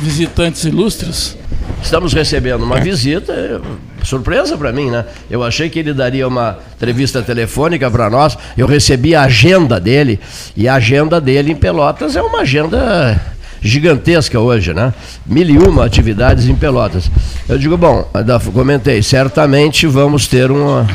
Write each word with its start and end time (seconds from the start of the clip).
visitantes 0.00 0.64
ilustres. 0.64 1.36
Estamos 1.82 2.12
recebendo 2.12 2.62
uma 2.62 2.80
visita, 2.80 3.32
é, 3.32 3.60
surpresa 4.04 4.56
para 4.56 4.72
mim, 4.72 4.90
né? 4.90 5.04
Eu 5.30 5.42
achei 5.42 5.68
que 5.68 5.78
ele 5.78 5.94
daria 5.94 6.26
uma 6.26 6.58
entrevista 6.76 7.22
telefônica 7.22 7.90
para 7.90 8.10
nós. 8.10 8.36
Eu 8.56 8.66
recebi 8.66 9.14
a 9.14 9.22
agenda 9.22 9.80
dele 9.80 10.18
e 10.56 10.68
a 10.68 10.74
agenda 10.74 11.20
dele 11.20 11.52
em 11.52 11.56
Pelotas 11.56 12.16
é 12.16 12.22
uma 12.22 12.40
agenda 12.40 13.20
gigantesca 13.62 14.38
hoje, 14.38 14.72
né? 14.72 14.92
Mil 15.26 15.48
e 15.48 15.58
uma 15.58 15.84
atividades 15.84 16.46
em 16.46 16.54
Pelotas. 16.54 17.10
Eu 17.48 17.58
digo, 17.58 17.76
bom, 17.76 18.08
comentei, 18.52 19.02
certamente 19.02 19.86
vamos 19.86 20.26
ter 20.26 20.50
uma. 20.50 20.86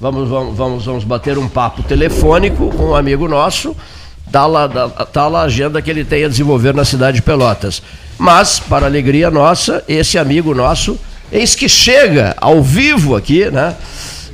Vamos, 0.00 0.28
vamos, 0.28 0.56
vamos, 0.56 0.84
vamos 0.84 1.04
bater 1.04 1.38
um 1.38 1.48
papo 1.48 1.82
telefônico 1.82 2.70
com 2.70 2.90
um 2.90 2.94
amigo 2.94 3.26
nosso, 3.26 3.76
tal 4.30 4.56
a, 4.56 4.68
tal 4.68 5.34
a 5.34 5.42
agenda 5.42 5.82
que 5.82 5.90
ele 5.90 6.04
tem 6.04 6.24
a 6.24 6.28
desenvolver 6.28 6.72
na 6.72 6.84
cidade 6.84 7.16
de 7.16 7.22
Pelotas. 7.22 7.82
Mas, 8.18 8.58
para 8.58 8.86
alegria 8.86 9.30
nossa, 9.30 9.84
esse 9.88 10.18
amigo 10.18 10.52
nosso, 10.52 10.98
eis 11.30 11.54
que 11.54 11.68
chega 11.68 12.34
ao 12.38 12.62
vivo 12.62 13.14
aqui, 13.14 13.48
né? 13.50 13.76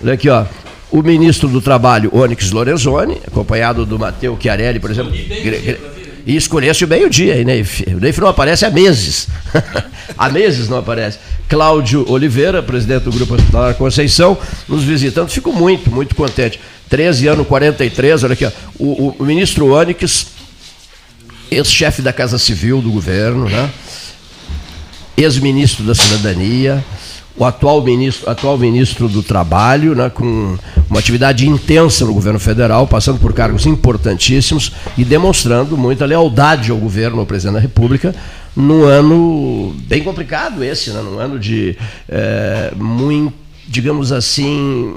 Olha 0.02 0.14
aqui, 0.14 0.28
ó. 0.28 0.46
O 0.90 1.02
ministro 1.02 1.48
do 1.48 1.60
Trabalho, 1.60 2.08
Onyx 2.14 2.50
Lorenzoni, 2.50 3.20
acompanhado 3.26 3.84
do 3.84 3.98
Matteo 3.98 4.38
Chiarelli, 4.40 4.78
por 4.78 4.90
exemplo. 4.90 5.12
E 6.26 6.36
escolhesse 6.36 6.84
o 6.84 6.88
meio-dia 6.88 7.34
aí, 7.34 7.44
Neif. 7.44 7.84
O 7.88 8.00
Neif 8.00 8.18
não 8.18 8.28
aparece 8.28 8.64
há 8.64 8.70
meses. 8.70 9.28
há 10.16 10.28
meses 10.30 10.68
não 10.68 10.78
aparece. 10.78 11.18
Cláudio 11.48 12.10
Oliveira, 12.10 12.62
presidente 12.62 13.04
do 13.04 13.12
Grupo 13.12 13.34
Hospitalar 13.34 13.74
Conceição, 13.74 14.38
nos 14.66 14.82
visitando. 14.84 15.28
Fico 15.28 15.52
muito, 15.52 15.90
muito 15.90 16.14
contente. 16.14 16.58
13 16.88 17.28
anos 17.28 17.46
43, 17.46 18.24
olha 18.24 18.32
aqui, 18.32 18.44
ó. 18.46 18.50
O, 18.78 19.16
o 19.18 19.24
ministro 19.24 19.72
Onyx, 19.72 20.26
ex-chefe 21.50 22.02
da 22.02 22.12
Casa 22.12 22.38
Civil 22.38 22.80
do 22.80 22.90
governo, 22.90 23.48
né? 23.48 23.70
ex-ministro 25.16 25.84
da 25.84 25.94
Cidadania, 25.94 26.84
o 27.36 27.44
atual 27.44 27.82
ministro, 27.82 28.30
atual 28.30 28.56
ministro 28.56 29.08
do 29.08 29.22
Trabalho, 29.22 29.94
né, 29.94 30.08
com 30.08 30.56
uma 30.88 30.98
atividade 30.98 31.48
intensa 31.48 32.04
no 32.04 32.14
governo 32.14 32.38
federal, 32.38 32.86
passando 32.86 33.18
por 33.18 33.32
cargos 33.32 33.66
importantíssimos 33.66 34.72
e 34.96 35.04
demonstrando 35.04 35.76
muita 35.76 36.04
lealdade 36.04 36.70
ao 36.70 36.76
governo, 36.76 37.20
ao 37.20 37.26
presidente 37.26 37.54
da 37.54 37.60
República, 37.60 38.14
num 38.54 38.84
ano 38.84 39.74
bem 39.86 40.02
complicado 40.02 40.62
esse, 40.62 40.90
né, 40.90 41.00
num 41.02 41.18
ano 41.18 41.38
de 41.38 41.76
é, 42.08 42.72
muito, 42.76 43.34
digamos 43.66 44.12
assim, 44.12 44.94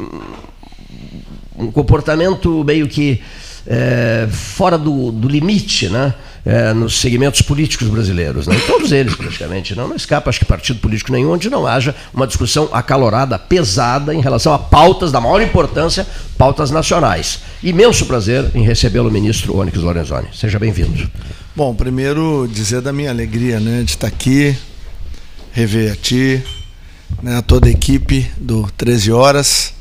um 1.57 1.71
comportamento 1.71 2.63
meio 2.63 2.87
que 2.87 3.19
é, 3.65 4.27
fora 4.29 4.77
do, 4.77 5.11
do 5.11 5.27
limite, 5.27 5.89
né? 5.89 6.13
É, 6.47 6.73
nos 6.73 7.01
segmentos 7.01 7.41
políticos 7.41 7.89
brasileiros, 7.89 8.47
né? 8.47 8.57
todos 8.65 8.93
eles 8.93 9.13
praticamente, 9.13 9.75
não, 9.75 9.89
não 9.89 9.97
escapa 9.97 10.29
acho 10.29 10.39
que 10.39 10.45
partido 10.45 10.79
político 10.79 11.11
nenhum 11.11 11.31
onde 11.31 11.49
não 11.49 11.67
haja 11.67 11.93
uma 12.13 12.25
discussão 12.25 12.69
acalorada, 12.71 13.37
pesada 13.37 14.15
em 14.15 14.21
relação 14.21 14.53
a 14.53 14.57
pautas 14.57 15.11
da 15.11 15.19
maior 15.19 15.41
importância, 15.41 16.07
pautas 16.37 16.71
nacionais. 16.71 17.41
Imenso 17.61 18.05
prazer 18.05 18.49
em 18.55 18.63
recebê-lo, 18.63 19.11
ministro 19.11 19.57
Onyx 19.57 19.77
Lorenzoni. 19.77 20.29
Seja 20.33 20.57
bem-vindo. 20.57 21.09
Bom, 21.53 21.75
primeiro 21.75 22.47
dizer 22.49 22.79
da 22.79 22.93
minha 22.93 23.09
alegria 23.09 23.59
né, 23.59 23.83
de 23.83 23.91
estar 23.91 24.07
aqui, 24.07 24.55
rever 25.51 25.91
a 25.91 25.95
ti, 25.97 26.41
né, 27.21 27.35
a 27.35 27.41
toda 27.41 27.67
a 27.67 27.71
equipe 27.71 28.25
do 28.37 28.71
13 28.77 29.11
Horas 29.11 29.73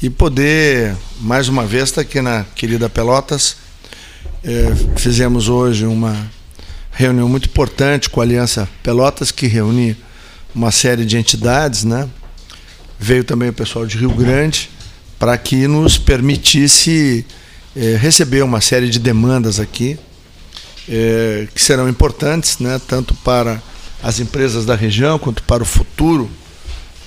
e 0.00 0.08
poder, 0.08 0.94
mais 1.20 1.48
uma 1.48 1.66
vez, 1.66 1.84
estar 1.84 2.02
aqui 2.02 2.20
na 2.20 2.44
querida 2.54 2.88
Pelotas 2.88 3.67
é, 4.44 4.72
fizemos 4.96 5.48
hoje 5.48 5.84
uma 5.84 6.30
reunião 6.92 7.28
muito 7.28 7.48
importante 7.48 8.08
com 8.08 8.20
a 8.20 8.24
Aliança 8.24 8.68
Pelotas, 8.82 9.30
que 9.30 9.46
reúne 9.46 9.96
uma 10.54 10.70
série 10.70 11.04
de 11.04 11.16
entidades, 11.16 11.84
né? 11.84 12.08
Veio 12.98 13.24
também 13.24 13.50
o 13.50 13.52
pessoal 13.52 13.86
de 13.86 13.96
Rio 13.96 14.10
Grande 14.10 14.70
para 15.18 15.36
que 15.36 15.66
nos 15.66 15.98
permitisse 15.98 17.26
é, 17.76 17.96
receber 17.96 18.42
uma 18.42 18.60
série 18.60 18.88
de 18.88 18.98
demandas 18.98 19.58
aqui 19.58 19.98
é, 20.88 21.46
que 21.54 21.60
serão 21.60 21.88
importantes, 21.88 22.58
né? 22.58 22.80
Tanto 22.86 23.14
para 23.14 23.62
as 24.02 24.20
empresas 24.20 24.64
da 24.64 24.74
região 24.74 25.18
quanto 25.18 25.42
para 25.42 25.62
o 25.62 25.66
futuro 25.66 26.30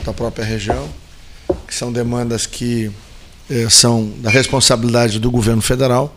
da 0.06 0.14
própria 0.14 0.44
região, 0.44 0.90
que 1.68 1.74
são 1.74 1.92
demandas 1.92 2.46
que 2.46 2.92
é, 3.50 3.70
são 3.70 4.12
da 4.18 4.30
responsabilidade 4.30 5.20
do 5.20 5.32
governo 5.32 5.62
federal 5.62 6.16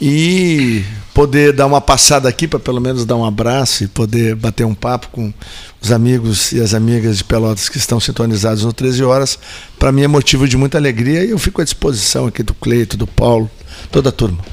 e 0.00 0.84
poder 1.14 1.52
dar 1.52 1.66
uma 1.66 1.80
passada 1.80 2.28
aqui 2.28 2.46
para 2.46 2.58
pelo 2.58 2.80
menos 2.80 3.06
dar 3.06 3.16
um 3.16 3.24
abraço 3.24 3.84
e 3.84 3.88
poder 3.88 4.34
bater 4.34 4.64
um 4.64 4.74
papo 4.74 5.08
com 5.10 5.32
os 5.80 5.90
amigos 5.90 6.52
e 6.52 6.60
as 6.60 6.74
amigas 6.74 7.18
de 7.18 7.24
Pelotas 7.24 7.68
que 7.68 7.78
estão 7.78 7.98
sintonizados 7.98 8.64
no 8.64 8.72
13 8.72 9.02
horas, 9.02 9.38
para 9.78 9.90
mim 9.90 10.02
é 10.02 10.08
motivo 10.08 10.46
de 10.46 10.56
muita 10.56 10.76
alegria 10.76 11.24
e 11.24 11.30
eu 11.30 11.38
fico 11.38 11.62
à 11.62 11.64
disposição 11.64 12.26
aqui 12.26 12.42
do 12.42 12.52
Cleito, 12.52 12.96
do 12.96 13.06
Paulo, 13.06 13.50
toda 13.90 14.10
a 14.10 14.12
turma. 14.12 14.44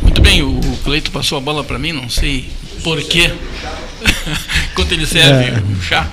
Muito 0.00 0.22
bem, 0.22 0.42
o 0.42 0.60
Cleito 0.82 1.10
passou 1.10 1.36
a 1.36 1.40
bola 1.40 1.62
para 1.62 1.78
mim, 1.78 1.92
não 1.92 2.08
sei 2.08 2.48
por 2.82 3.02
quê. 3.02 3.30
Quanto 4.74 4.92
ele 4.92 5.06
serve 5.06 5.50
é. 5.50 5.60
o 5.60 5.82
chá. 5.82 6.10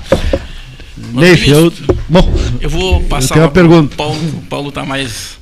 Neif, 1.13 1.49
eu, 1.49 1.71
bom, 2.09 2.33
eu 2.59 2.69
vou 2.69 3.01
passar 3.03 3.25
eu 3.25 3.29
tenho 3.29 3.45
uma 3.45 3.51
pergunta. 3.51 3.95
Paulo, 3.95 4.19
o 4.37 4.41
Paulo 4.43 4.69
está 4.69 4.85
mais 4.85 5.37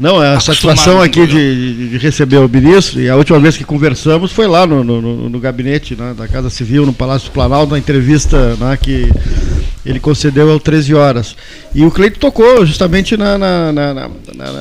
não, 0.00 0.22
é 0.22 0.34
a 0.34 0.40
satisfação 0.40 0.98
aqui 0.98 1.26
de, 1.26 1.90
de, 1.90 1.98
receber 1.98 2.38
o 2.38 2.48
ministro, 2.48 3.02
e 3.02 3.10
a 3.10 3.16
última 3.16 3.38
vez 3.38 3.54
que 3.54 3.64
conversamos 3.64 4.32
foi 4.32 4.46
lá 4.46 4.66
no, 4.66 4.82
no, 4.82 5.28
no 5.28 5.38
gabinete 5.38 5.94
né, 5.94 6.14
da 6.16 6.26
Casa 6.26 6.48
Civil, 6.48 6.86
no 6.86 6.92
Palácio 6.94 7.30
Planalto, 7.30 7.72
na 7.72 7.78
entrevista 7.78 8.56
né, 8.56 8.78
que 8.80 9.12
ele 9.84 10.00
concedeu 10.00 10.56
às 10.56 10.62
13 10.62 10.94
horas. 10.94 11.36
E 11.74 11.84
o 11.84 11.90
Cleito 11.90 12.18
tocou 12.18 12.64
justamente 12.64 13.14
na, 13.14 13.36
na, 13.36 13.72
na, 13.74 14.10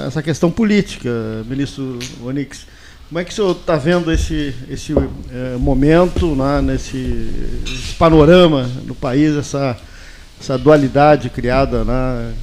nessa 0.04 0.22
questão 0.22 0.52
política, 0.52 1.10
ministro 1.48 1.98
Onix. 2.22 2.68
Como 3.08 3.20
é 3.20 3.24
que 3.24 3.32
o 3.32 3.34
senhor 3.34 3.52
está 3.52 3.78
vendo 3.78 4.12
esse, 4.12 4.54
esse 4.70 4.92
é, 4.92 5.56
momento, 5.58 6.36
né, 6.36 6.62
nesse 6.62 7.30
esse 7.66 7.96
panorama 7.96 8.70
no 8.86 8.94
país, 8.94 9.38
essa, 9.38 9.78
essa 10.38 10.58
dualidade 10.58 11.30
criada 11.30 11.86
né, 11.86 12.34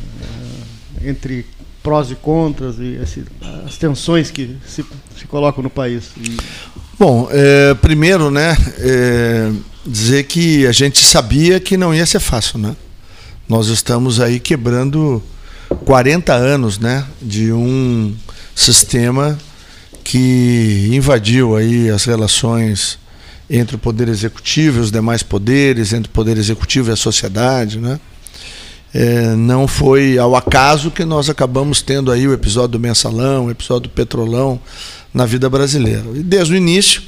entre 1.04 1.44
prós 1.86 2.10
e 2.10 2.16
contras 2.16 2.80
e 2.80 2.98
esse, 3.00 3.22
as 3.64 3.76
tensões 3.76 4.28
que 4.28 4.56
se, 4.66 4.84
se 5.16 5.24
colocam 5.28 5.62
no 5.62 5.70
país? 5.70 6.10
Bom, 6.98 7.28
é, 7.30 7.74
primeiro, 7.74 8.28
né, 8.28 8.56
é, 8.80 9.52
dizer 9.86 10.24
que 10.24 10.66
a 10.66 10.72
gente 10.72 11.06
sabia 11.06 11.60
que 11.60 11.76
não 11.76 11.94
ia 11.94 12.04
ser 12.04 12.19
fácil, 12.19 12.58
né? 12.58 12.74
Nós 13.48 13.69
estamos 13.69 14.19
aí 14.19 14.41
quebrando 14.41 15.22
40 15.84 16.34
anos, 16.34 16.76
né, 16.80 17.06
de 17.22 17.52
um 17.52 18.12
sistema 18.53 19.38
que 20.03 20.88
invadiu 20.91 21.54
aí 21.54 21.88
as 21.88 22.04
relações 22.04 22.98
entre 23.48 23.76
o 23.76 23.78
poder 23.78 24.08
executivo 24.08 24.78
e 24.78 24.80
os 24.80 24.91
demais 24.91 25.22
poderes, 25.22 25.92
entre 25.92 26.10
o 26.10 26.12
poder 26.12 26.36
executivo 26.36 26.91
e 26.91 26.94
a 26.94 26.97
sociedade, 26.97 27.78
né? 27.78 28.00
É, 28.98 29.36
não 29.36 29.68
foi 29.68 30.16
ao 30.16 30.34
acaso 30.34 30.90
que 30.90 31.04
nós 31.04 31.28
acabamos 31.28 31.82
tendo 31.82 32.10
aí 32.10 32.26
o 32.26 32.32
episódio 32.32 32.68
do 32.68 32.80
mensalão, 32.80 33.44
o 33.44 33.50
episódio 33.50 33.90
do 33.90 33.92
petrolão 33.92 34.58
na 35.12 35.26
vida 35.26 35.50
brasileira. 35.50 36.02
E 36.14 36.22
desde 36.22 36.54
o 36.54 36.56
início 36.56 37.02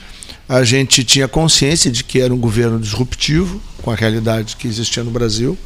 a 0.47 0.63
gente 0.65 1.03
tinha 1.03 1.27
consciência 1.27 1.91
de 1.91 2.05
que 2.05 2.21
era 2.21 2.33
um 2.33 2.37
governo 2.37 2.79
disruptivo 2.79 3.59
com 3.81 3.91
a 3.91 3.95
realidade 3.95 4.55
que 4.57 4.69
existia 4.69 5.03
no 5.03 5.11
Brasil. 5.11 5.57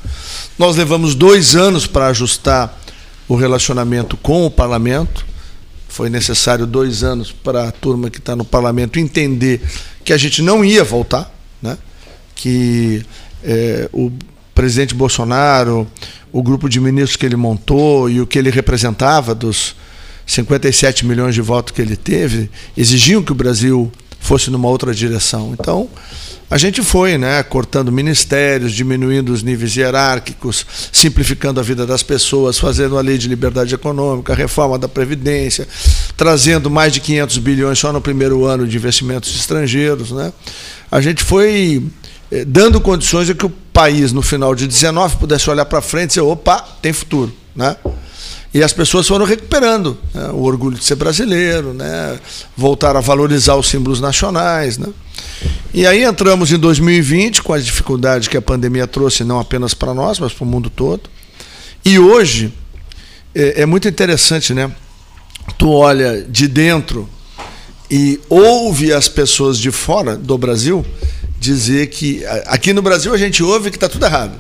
Nós 0.57 0.77
levamos 0.77 1.17
dois 1.17 1.57
anos 1.57 1.89
para 1.89 2.07
ajustar 2.07 2.81
o 3.27 3.35
relacionamento 3.35 4.17
com 4.17 4.47
o 4.47 4.51
parlamento. 4.51 5.27
Foi 5.89 6.09
necessário 6.09 6.69
dois 6.69 7.03
anos 7.03 7.33
para 7.33 7.67
a 7.67 7.73
turma 7.73 8.09
que 8.09 8.19
está 8.19 8.37
no 8.37 8.45
parlamento 8.45 9.01
entender 9.01 9.61
que 10.05 10.13
a 10.13 10.17
gente 10.17 10.41
não 10.41 10.65
ia 10.65 10.85
voltar, 10.85 11.35
né? 11.61 11.77
que 12.37 13.05
é, 13.43 13.89
o 13.93 14.13
presidente 14.55 14.95
Bolsonaro, 14.95 15.87
o 16.33 16.43
grupo 16.43 16.69
de 16.69 16.81
ministros 16.81 17.17
que 17.17 17.27
ele 17.27 17.37
montou 17.37 18.09
e 18.09 18.21
o 18.21 18.27
que 18.27 18.39
ele 18.39 18.51
representava 18.51 19.35
dos 19.35 19.75
57 20.27 21.05
milhões 21.05 21.35
de 21.35 21.41
votos 21.41 21.73
que 21.73 21.83
ele 21.83 21.97
teve, 21.97 22.51
exigiam 22.77 23.23
que 23.23 23.33
o 23.33 23.35
Brasil 23.35 23.91
fosse 24.21 24.51
numa 24.51 24.69
outra 24.69 24.95
direção. 24.95 25.55
Então, 25.59 25.89
a 26.49 26.59
gente 26.59 26.83
foi, 26.83 27.17
né, 27.17 27.43
cortando 27.43 27.91
ministérios, 27.91 28.73
diminuindo 28.73 29.33
os 29.33 29.43
níveis 29.43 29.75
hierárquicos, 29.75 30.67
simplificando 30.93 31.59
a 31.59 31.63
vida 31.63 31.87
das 31.87 32.03
pessoas, 32.03 32.59
fazendo 32.59 32.99
a 32.99 33.01
lei 33.01 33.17
de 33.19 33.27
liberdade 33.27 33.75
econômica, 33.75 34.33
a 34.33 34.37
reforma 34.37 34.79
da 34.79 34.87
previdência, 34.87 35.67
trazendo 36.17 36.71
mais 36.71 36.93
de 36.93 37.01
500 37.01 37.39
bilhões 37.39 37.79
só 37.79 37.93
no 37.93 38.01
primeiro 38.01 38.45
ano 38.45 38.67
de 38.67 38.77
investimentos 38.77 39.35
estrangeiros, 39.35 40.13
né? 40.13 40.33
A 40.91 41.01
gente 41.01 41.25
foi 41.25 41.83
dando 42.47 42.81
condições 42.81 43.27
de 43.27 43.35
que 43.35 43.45
o 43.45 43.51
país, 43.73 44.13
no 44.13 44.23
final 44.23 44.55
de 44.55 44.67
19, 44.67 45.17
pudesse 45.17 45.49
olhar 45.51 45.65
para 45.65 45.81
frente 45.81 46.05
e 46.05 46.09
dizer, 46.09 46.21
opa, 46.23 46.61
tem 46.81 46.93
futuro. 46.93 47.33
Né? 47.55 47.77
E 48.55 48.63
as 48.63 48.73
pessoas 48.73 49.07
foram 49.07 49.25
recuperando 49.25 49.99
né? 50.15 50.29
o 50.29 50.43
orgulho 50.43 50.77
de 50.77 50.85
ser 50.85 50.95
brasileiro, 50.95 51.73
né? 51.73 52.19
voltar 52.57 52.97
a 52.97 53.01
valorizar 53.01 53.57
os 53.57 53.67
símbolos 53.67 54.01
nacionais. 54.01 54.79
Né? 54.79 54.89
E 55.75 55.87
aí 55.87 56.05
entramos 56.05 56.53
em 56.53 56.59
2020 56.59 57.43
com 57.43 57.53
as 57.53 57.65
dificuldades 57.65 58.29
que 58.29 58.37
a 58.37 58.43
pandemia 58.43 58.87
trouxe, 58.87 59.25
não 59.25 59.41
apenas 59.41 59.75
para 59.75 59.95
nós, 59.95 60.19
mas 60.19 60.33
para 60.33 60.45
o 60.45 60.47
mundo 60.47 60.69
todo. 60.71 61.11
E 61.85 61.99
hoje 61.99 62.53
é, 63.35 63.63
é 63.63 63.67
muito 63.67 63.89
interessante, 63.89 64.55
né? 64.55 64.71
Tu 65.59 65.69
olha 65.69 66.23
de 66.23 66.47
dentro 66.47 67.09
e 67.91 68.21
ouve 68.29 68.93
as 68.93 69.09
pessoas 69.09 69.59
de 69.59 69.71
fora 69.71 70.17
do 70.17 70.39
Brasil 70.39 70.85
dizer 71.43 71.89
que 71.89 72.25
aqui 72.47 72.73
no 72.73 72.81
Brasil 72.81 73.13
a 73.13 73.19
gente 73.19 73.43
ouve 73.43 73.71
que 73.71 73.77
está 73.77 73.89
tudo 73.89 74.07
errado. 74.07 74.33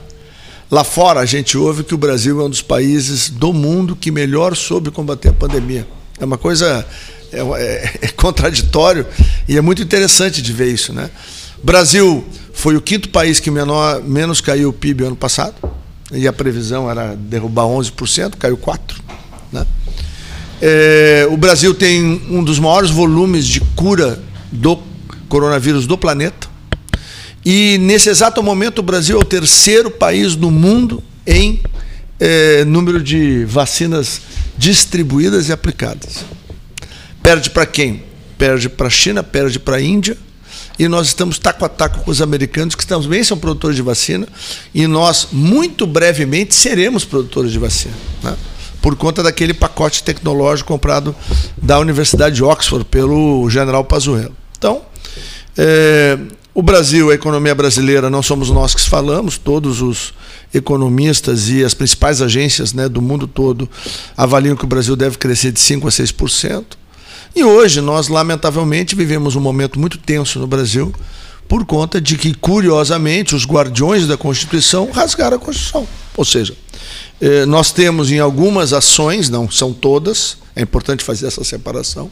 Lá 0.70 0.84
fora 0.84 1.20
a 1.20 1.26
gente 1.26 1.58
ouve 1.58 1.82
que 1.82 1.94
o 1.94 1.99
Brasil 1.99 2.40
é 2.40 2.44
um 2.44 2.49
dos 2.49 2.62
países 2.62 3.28
do 3.28 3.52
mundo 3.52 3.94
que 3.96 4.10
melhor 4.10 4.56
soube 4.56 4.90
combater 4.90 5.28
a 5.28 5.32
pandemia. 5.32 5.87
É 6.19 6.25
uma 6.25 6.38
coisa 6.38 6.87
é, 7.32 7.40
é, 7.40 7.99
é 8.06 8.08
contraditório 8.08 9.06
e 9.49 9.58
é 9.58 9.60
muito 9.60 9.82
interessante 9.82 10.40
de 10.40 10.52
ver 10.52 10.72
isso, 10.72 10.93
né? 10.93 11.10
Brasil 11.62 12.25
foi 12.52 12.76
o 12.76 12.81
quinto 12.81 13.08
país 13.08 13.38
que 13.40 13.50
menor, 13.50 14.02
menos 14.02 14.40
caiu 14.40 14.70
o 14.70 14.72
PIB 14.72 15.05
ano 15.05 15.16
passado 15.16 15.55
e 16.12 16.26
a 16.26 16.32
previsão 16.32 16.90
era 16.90 17.14
derrubar 17.14 17.64
11%, 17.64 18.37
caiu 18.37 18.56
4%. 18.56 18.78
Né? 19.52 19.66
É, 20.60 21.26
o 21.31 21.37
Brasil 21.37 21.75
tem 21.75 22.22
um 22.31 22.43
dos 22.43 22.58
maiores 22.58 22.90
volumes 22.90 23.46
de 23.46 23.60
cura 23.75 24.20
do 24.50 24.78
coronavírus 25.28 25.87
do 25.87 25.96
planeta. 25.96 26.51
E 27.44 27.78
nesse 27.78 28.08
exato 28.08 28.42
momento 28.42 28.78
o 28.78 28.82
Brasil 28.82 29.18
é 29.18 29.20
o 29.20 29.24
terceiro 29.24 29.90
país 29.90 30.36
do 30.36 30.50
mundo 30.50 31.02
em 31.26 31.60
é, 32.20 32.64
número 32.64 33.02
de 33.02 33.44
vacinas 33.44 34.20
distribuídas 34.56 35.48
e 35.48 35.52
aplicadas. 35.52 36.24
Perde 37.22 37.50
para 37.50 37.66
quem? 37.66 38.04
Perde 38.38 38.68
para 38.68 38.86
a 38.86 38.90
China, 38.90 39.22
perde 39.22 39.58
para 39.58 39.76
a 39.76 39.82
Índia, 39.82 40.16
e 40.78 40.88
nós 40.88 41.08
estamos 41.08 41.38
taco 41.38 41.64
a 41.64 41.68
taco 41.68 42.04
com 42.04 42.10
os 42.10 42.22
americanos, 42.22 42.74
que 42.74 42.86
também 42.86 43.22
são 43.22 43.36
produtores 43.36 43.76
de 43.76 43.82
vacina, 43.82 44.26
e 44.74 44.86
nós, 44.86 45.28
muito 45.32 45.86
brevemente, 45.86 46.54
seremos 46.54 47.04
produtores 47.04 47.50
de 47.50 47.58
vacina. 47.58 47.94
Né? 48.22 48.36
Por 48.80 48.96
conta 48.96 49.22
daquele 49.22 49.54
pacote 49.54 50.02
tecnológico 50.02 50.68
comprado 50.68 51.14
da 51.56 51.78
Universidade 51.78 52.36
de 52.36 52.44
Oxford 52.44 52.84
pelo 52.84 53.48
general 53.48 53.84
Pazuello. 53.84 54.34
Então, 54.58 54.82
é, 55.56 56.18
o 56.54 56.62
Brasil, 56.62 57.10
a 57.10 57.14
economia 57.14 57.54
brasileira, 57.54 58.10
não 58.10 58.22
somos 58.22 58.50
nós 58.50 58.75
que 58.75 58.81
falamos, 58.82 59.38
todos 59.38 59.81
os 59.81 60.12
economistas 60.52 61.49
e 61.49 61.64
as 61.64 61.72
principais 61.72 62.20
agências 62.20 62.75
né, 62.75 62.88
do 62.88 63.00
mundo 63.00 63.26
todo 63.26 63.69
avaliam 64.14 64.54
que 64.54 64.64
o 64.64 64.66
Brasil 64.66 64.94
deve 64.94 65.16
crescer 65.16 65.50
de 65.50 65.58
5% 65.58 65.87
a 65.87 65.88
6%. 65.88 66.64
E 67.34 67.43
hoje 67.43 67.81
nós, 67.81 68.08
lamentavelmente, 68.08 68.94
vivemos 68.94 69.34
um 69.34 69.40
momento 69.40 69.81
muito 69.81 69.96
tenso 69.96 70.38
no 70.38 70.46
Brasil 70.46 70.93
por 71.49 71.64
conta 71.64 72.00
de 72.00 72.19
que, 72.19 72.34
curiosamente, 72.34 73.34
os 73.34 73.46
guardiões 73.46 74.06
da 74.06 74.19
Constituição 74.19 74.90
rasgaram 74.90 75.38
a 75.38 75.40
Constituição. 75.40 75.88
Ou 76.16 76.25
seja, 76.25 76.55
eh, 77.20 77.46
nós 77.46 77.72
temos 77.72 78.10
em 78.10 78.19
algumas 78.19 78.75
ações, 78.75 79.31
não 79.31 79.50
são 79.50 79.72
todas, 79.72 80.37
é 80.55 80.60
importante 80.60 81.02
fazer 81.02 81.26
essa 81.26 81.43
separação, 81.43 82.10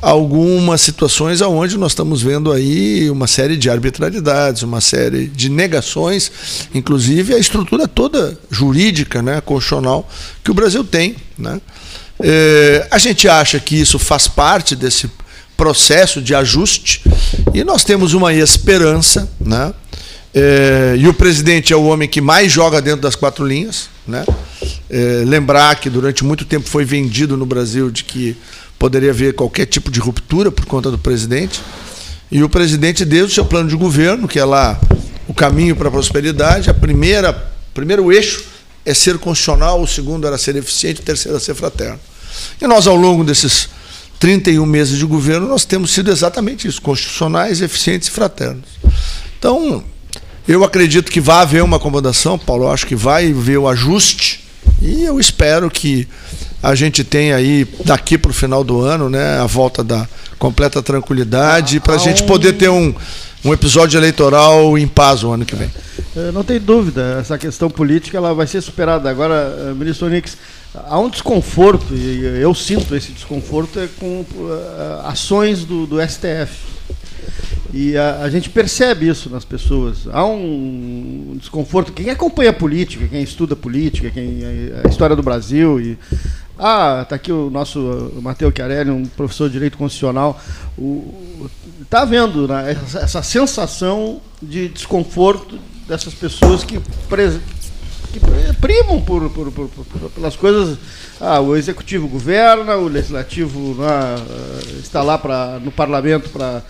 algumas 0.00 0.80
situações 0.80 1.40
onde 1.40 1.78
nós 1.78 1.92
estamos 1.92 2.22
vendo 2.22 2.52
aí 2.52 3.08
uma 3.10 3.26
série 3.26 3.56
de 3.56 3.70
arbitrariedades, 3.70 4.62
uma 4.62 4.80
série 4.80 5.26
de 5.26 5.48
negações, 5.48 6.30
inclusive 6.74 7.34
a 7.34 7.38
estrutura 7.38 7.88
toda 7.88 8.38
jurídica, 8.50 9.22
né, 9.22 9.40
constitucional 9.40 10.08
que 10.42 10.50
o 10.50 10.54
Brasil 10.54 10.84
tem. 10.84 11.16
Né? 11.38 11.60
É, 12.20 12.86
a 12.90 12.98
gente 12.98 13.28
acha 13.28 13.58
que 13.58 13.76
isso 13.76 13.98
faz 13.98 14.28
parte 14.28 14.76
desse 14.76 15.10
processo 15.56 16.20
de 16.20 16.34
ajuste 16.34 17.02
e 17.52 17.64
nós 17.64 17.84
temos 17.84 18.12
uma 18.14 18.34
esperança, 18.34 19.28
né? 19.40 19.72
É, 20.36 20.96
e 20.98 21.06
o 21.06 21.14
presidente 21.14 21.72
é 21.72 21.76
o 21.76 21.84
homem 21.84 22.08
que 22.08 22.20
mais 22.20 22.50
joga 22.50 22.82
dentro 22.82 23.00
das 23.00 23.14
quatro 23.14 23.46
linhas, 23.46 23.88
né? 24.06 24.24
É, 24.90 25.22
lembrar 25.24 25.76
que 25.76 25.88
durante 25.88 26.24
muito 26.24 26.44
tempo 26.44 26.68
foi 26.68 26.84
vendido 26.84 27.36
no 27.36 27.46
Brasil 27.46 27.88
de 27.88 28.02
que 28.02 28.36
poderia 28.78 29.10
haver 29.10 29.34
qualquer 29.34 29.66
tipo 29.66 29.90
de 29.90 30.00
ruptura 30.00 30.50
por 30.50 30.64
conta 30.66 30.90
do 30.90 30.98
presidente. 30.98 31.60
E 32.30 32.42
o 32.42 32.48
presidente 32.48 33.04
deu 33.04 33.26
o 33.26 33.30
seu 33.30 33.44
plano 33.44 33.68
de 33.68 33.76
governo, 33.76 34.26
que 34.26 34.38
é 34.38 34.44
lá 34.44 34.80
o 35.28 35.34
caminho 35.34 35.74
para 35.76 35.88
a 35.88 35.90
prosperidade, 35.90 36.68
a 36.68 36.74
primeira 36.74 37.52
primeiro 37.72 38.12
eixo 38.12 38.44
é 38.84 38.94
ser 38.94 39.18
constitucional, 39.18 39.82
o 39.82 39.86
segundo 39.86 40.26
era 40.26 40.38
ser 40.38 40.54
eficiente, 40.56 41.00
o 41.00 41.04
terceiro 41.04 41.36
era 41.36 41.44
ser 41.44 41.54
fraterno. 41.54 41.98
E 42.60 42.66
nós, 42.66 42.86
ao 42.86 42.94
longo 42.94 43.24
desses 43.24 43.68
31 44.20 44.64
meses 44.64 44.98
de 44.98 45.04
governo, 45.04 45.48
nós 45.48 45.64
temos 45.64 45.90
sido 45.90 46.10
exatamente 46.10 46.68
isso, 46.68 46.80
constitucionais, 46.80 47.60
eficientes 47.60 48.08
e 48.08 48.10
fraternos. 48.10 48.68
Então, 49.38 49.82
eu 50.46 50.62
acredito 50.62 51.10
que 51.10 51.20
vai 51.20 51.42
haver 51.42 51.62
uma 51.62 51.78
acomodação, 51.78 52.38
Paulo, 52.38 52.64
eu 52.64 52.70
acho 52.70 52.86
que 52.86 52.94
vai 52.94 53.30
haver 53.30 53.58
o 53.58 53.66
ajuste, 53.66 54.43
e 54.84 55.04
eu 55.04 55.18
espero 55.18 55.70
que 55.70 56.06
a 56.62 56.74
gente 56.74 57.02
tenha 57.02 57.36
aí, 57.36 57.66
daqui 57.84 58.18
para 58.18 58.30
o 58.30 58.34
final 58.34 58.62
do 58.62 58.80
ano, 58.82 59.08
né, 59.08 59.38
a 59.38 59.46
volta 59.46 59.82
da 59.82 60.06
completa 60.38 60.82
tranquilidade, 60.82 61.80
para 61.80 61.94
a 61.94 61.98
gente 61.98 62.22
poder 62.24 62.52
ter 62.52 62.68
um, 62.68 62.94
um 63.44 63.52
episódio 63.52 63.98
eleitoral 63.98 64.76
em 64.78 64.86
paz 64.86 65.24
o 65.24 65.30
ano 65.30 65.44
que 65.44 65.56
vem. 65.56 65.70
É, 66.14 66.30
não 66.32 66.44
tem 66.44 66.60
dúvida, 66.60 67.18
essa 67.20 67.36
questão 67.38 67.70
política 67.70 68.16
ela 68.18 68.34
vai 68.34 68.46
ser 68.46 68.60
superada. 68.60 69.08
Agora, 69.08 69.34
eh, 69.34 69.74
ministro 69.74 70.06
Onix, 70.06 70.36
há 70.74 70.98
um 70.98 71.08
desconforto, 71.08 71.94
e 71.94 72.24
eu 72.40 72.54
sinto 72.54 72.94
esse 72.94 73.12
desconforto, 73.12 73.80
é 73.80 73.88
com 73.98 74.20
uh, 74.20 75.06
ações 75.06 75.64
do, 75.64 75.86
do, 75.86 75.96
STF. 76.00 76.52
E 77.76 77.96
a, 77.96 78.20
a, 78.20 78.30
gente 78.30 78.48
percebe 78.50 79.08
isso 79.08 79.28
nas 79.28 79.44
pessoas. 79.44 80.06
Há 80.12 80.24
um 80.24 81.36
desconforto. 81.40 81.92
Quem 81.92 82.08
acompanha 82.08 82.52
política, 82.52 83.08
quem 83.08 83.20
estuda 83.20 83.56
política, 83.56 84.10
quem 84.10 84.42
a 84.84 84.88
história 84.88 85.16
do 85.16 85.24
Brasil 85.24 85.80
e 85.80 85.98
ah, 86.56 87.00
está 87.02 87.16
aqui 87.16 87.32
o 87.32 87.50
nosso 87.50 88.12
Matheus 88.22 88.54
Chiarelli, 88.54 88.90
um 88.90 89.04
professor 89.04 89.48
de 89.48 89.54
Direito 89.54 89.76
Constitucional. 89.76 90.40
Está 91.82 92.04
vendo 92.04 92.46
né, 92.46 92.78
essa, 92.80 93.00
essa, 93.00 93.22
sensação 93.24 94.20
de 94.40 94.68
desconforto 94.68 95.58
dessas 95.88 96.14
pessoas 96.14 96.62
que, 96.62 96.78
que 96.78 98.20
primam 98.60 99.02
por, 99.02 99.28
por, 99.30 99.50
por, 99.50 99.68
pelas 100.14 100.36
coisas. 100.36 100.78
Ah, 101.20 101.40
o 101.40 101.56
executivo 101.56 102.06
governa, 102.06 102.76
o 102.76 102.86
legislativo 102.86 103.74
né, 103.74 104.14
está 104.78 105.02
lá 105.02 105.18
pra, 105.18 105.58
no 105.58 105.72
parlamento 105.72 106.30
para 106.30 106.62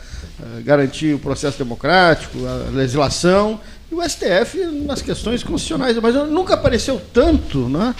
garantir 0.64 1.14
o 1.14 1.18
processo 1.18 1.58
democrático, 1.58 2.38
a 2.46 2.70
legislação, 2.70 3.60
e 3.90 3.94
o 3.94 4.02
STF 4.02 4.58
nas 4.86 5.00
questões 5.00 5.42
constitucionais. 5.42 5.96
Mas 5.98 6.14
nunca 6.28 6.54
apareceu 6.54 7.00
tanto, 7.12 7.68
né? 7.68 7.94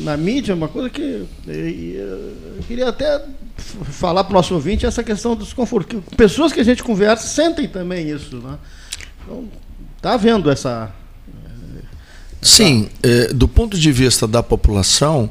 na 0.00 0.16
mídia, 0.16 0.54
uma 0.54 0.68
coisa 0.68 0.88
que 0.88 1.26
eu 1.46 2.62
queria 2.66 2.88
até 2.88 3.22
falar 3.56 4.24
para 4.24 4.32
o 4.32 4.34
nosso 4.34 4.54
ouvinte 4.54 4.86
essa 4.86 5.02
questão 5.02 5.36
do 5.36 5.44
desconforto. 5.44 6.02
Pessoas 6.16 6.52
que 6.52 6.60
a 6.60 6.64
gente 6.64 6.82
conversa 6.82 7.26
sentem 7.26 7.68
também 7.68 8.10
isso. 8.10 8.36
Né? 8.36 8.58
Então, 9.22 9.44
está 9.96 10.14
havendo 10.14 10.50
essa. 10.50 10.90
Sim, 12.40 12.88
é, 13.02 13.32
do 13.32 13.46
ponto 13.46 13.78
de 13.78 13.92
vista 13.92 14.26
da 14.26 14.42
população, 14.42 15.30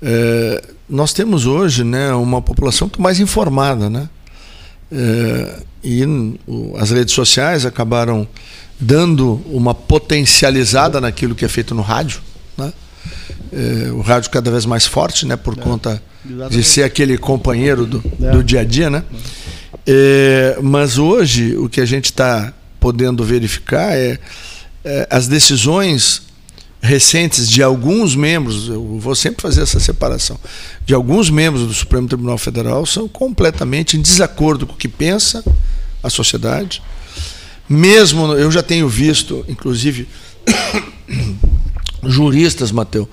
é, 0.00 0.62
nós 0.88 1.12
temos 1.12 1.46
hoje 1.46 1.82
né, 1.82 2.12
uma 2.12 2.40
população 2.40 2.90
mais 2.98 3.18
informada. 3.18 3.88
Né? 3.88 4.08
É, 4.92 5.62
e 5.82 6.02
as 6.78 6.90
redes 6.90 7.14
sociais 7.14 7.64
acabaram 7.64 8.28
dando 8.78 9.42
uma 9.46 9.74
potencializada 9.74 11.00
naquilo 11.00 11.34
que 11.34 11.44
é 11.44 11.48
feito 11.48 11.74
no 11.74 11.82
rádio. 11.82 12.20
Né? 12.56 12.72
É, 13.52 13.92
o 13.92 14.00
rádio 14.00 14.30
cada 14.30 14.50
vez 14.50 14.66
mais 14.66 14.86
forte, 14.86 15.26
né, 15.26 15.36
por 15.36 15.56
é, 15.56 15.60
conta 15.60 16.02
exatamente. 16.24 16.56
de 16.56 16.64
ser 16.64 16.82
aquele 16.82 17.16
companheiro 17.16 17.86
do, 17.86 18.02
é. 18.20 18.30
do 18.30 18.44
dia 18.44 18.60
a 18.60 18.64
dia, 18.64 18.90
né? 18.90 19.02
É, 19.86 20.58
mas 20.62 20.98
hoje 20.98 21.56
o 21.56 21.68
que 21.68 21.80
a 21.80 21.86
gente 21.86 22.06
está 22.06 22.52
podendo 22.78 23.24
verificar 23.24 23.92
é, 23.96 24.18
as 25.08 25.26
decisões 25.26 26.22
recentes 26.82 27.48
de 27.48 27.62
alguns 27.62 28.16
membros, 28.16 28.68
eu 28.68 28.98
vou 28.98 29.14
sempre 29.14 29.40
fazer 29.40 29.62
essa 29.62 29.78
separação, 29.78 30.36
de 30.84 30.92
alguns 30.92 31.30
membros 31.30 31.64
do 31.64 31.72
Supremo 31.72 32.08
Tribunal 32.08 32.36
Federal 32.36 32.84
são 32.84 33.06
completamente 33.06 33.96
em 33.96 34.02
desacordo 34.02 34.66
com 34.66 34.74
o 34.74 34.76
que 34.76 34.88
pensa 34.88 35.44
a 36.02 36.10
sociedade. 36.10 36.82
Mesmo 37.68 38.32
eu 38.32 38.50
já 38.50 38.64
tenho 38.64 38.88
visto, 38.88 39.44
inclusive 39.48 40.08
juristas, 42.02 42.72
Mateu, 42.72 43.08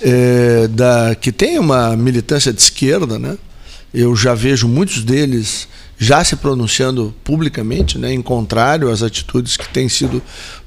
é, 0.00 0.66
da, 0.68 1.14
que 1.14 1.30
tem 1.30 1.58
uma 1.58 1.94
militância 1.94 2.50
de 2.50 2.62
esquerda, 2.62 3.18
né? 3.18 3.36
Eu 3.92 4.16
já 4.16 4.32
vejo 4.32 4.66
muitos 4.66 5.04
deles 5.04 5.68
já 5.98 6.24
se 6.24 6.34
pronunciando 6.34 7.14
publicamente, 7.22 7.96
né, 7.98 8.12
em 8.12 8.22
contrário 8.22 8.90
às 8.90 9.02
atitudes 9.02 9.56
que 9.56 9.68
têm 9.68 9.88
sido 9.88 10.20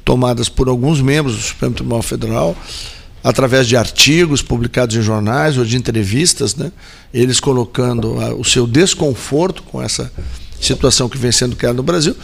tomadas 0.06 0.48
por 0.48 0.70
alguns 0.70 1.02
membros 1.02 1.36
do 1.36 1.42
Supremo 1.42 1.76
Tribunal 1.76 2.02
Federal. 2.02 2.56
através 3.24 3.68
de 3.68 3.76
artigos 3.76 4.44
publicados 4.44 4.96
em 4.96 5.02
jornais 5.02 5.58
ou 5.58 5.66
de 5.66 5.76
entrevistas, 5.76 6.56
né? 6.56 6.72
eles 7.12 7.40
colocando 7.40 8.22
a, 8.22 8.36
o 8.36 8.46
seu 8.46 8.68
desconforto 8.68 9.64
com 9.64 9.82
essa 9.82 10.12
situação 10.62 11.10
que 11.10 11.18
vem 11.18 11.32
sendo 11.32 11.56
criada 11.56 11.76
no 11.76 11.82
Brasil. 11.82 12.16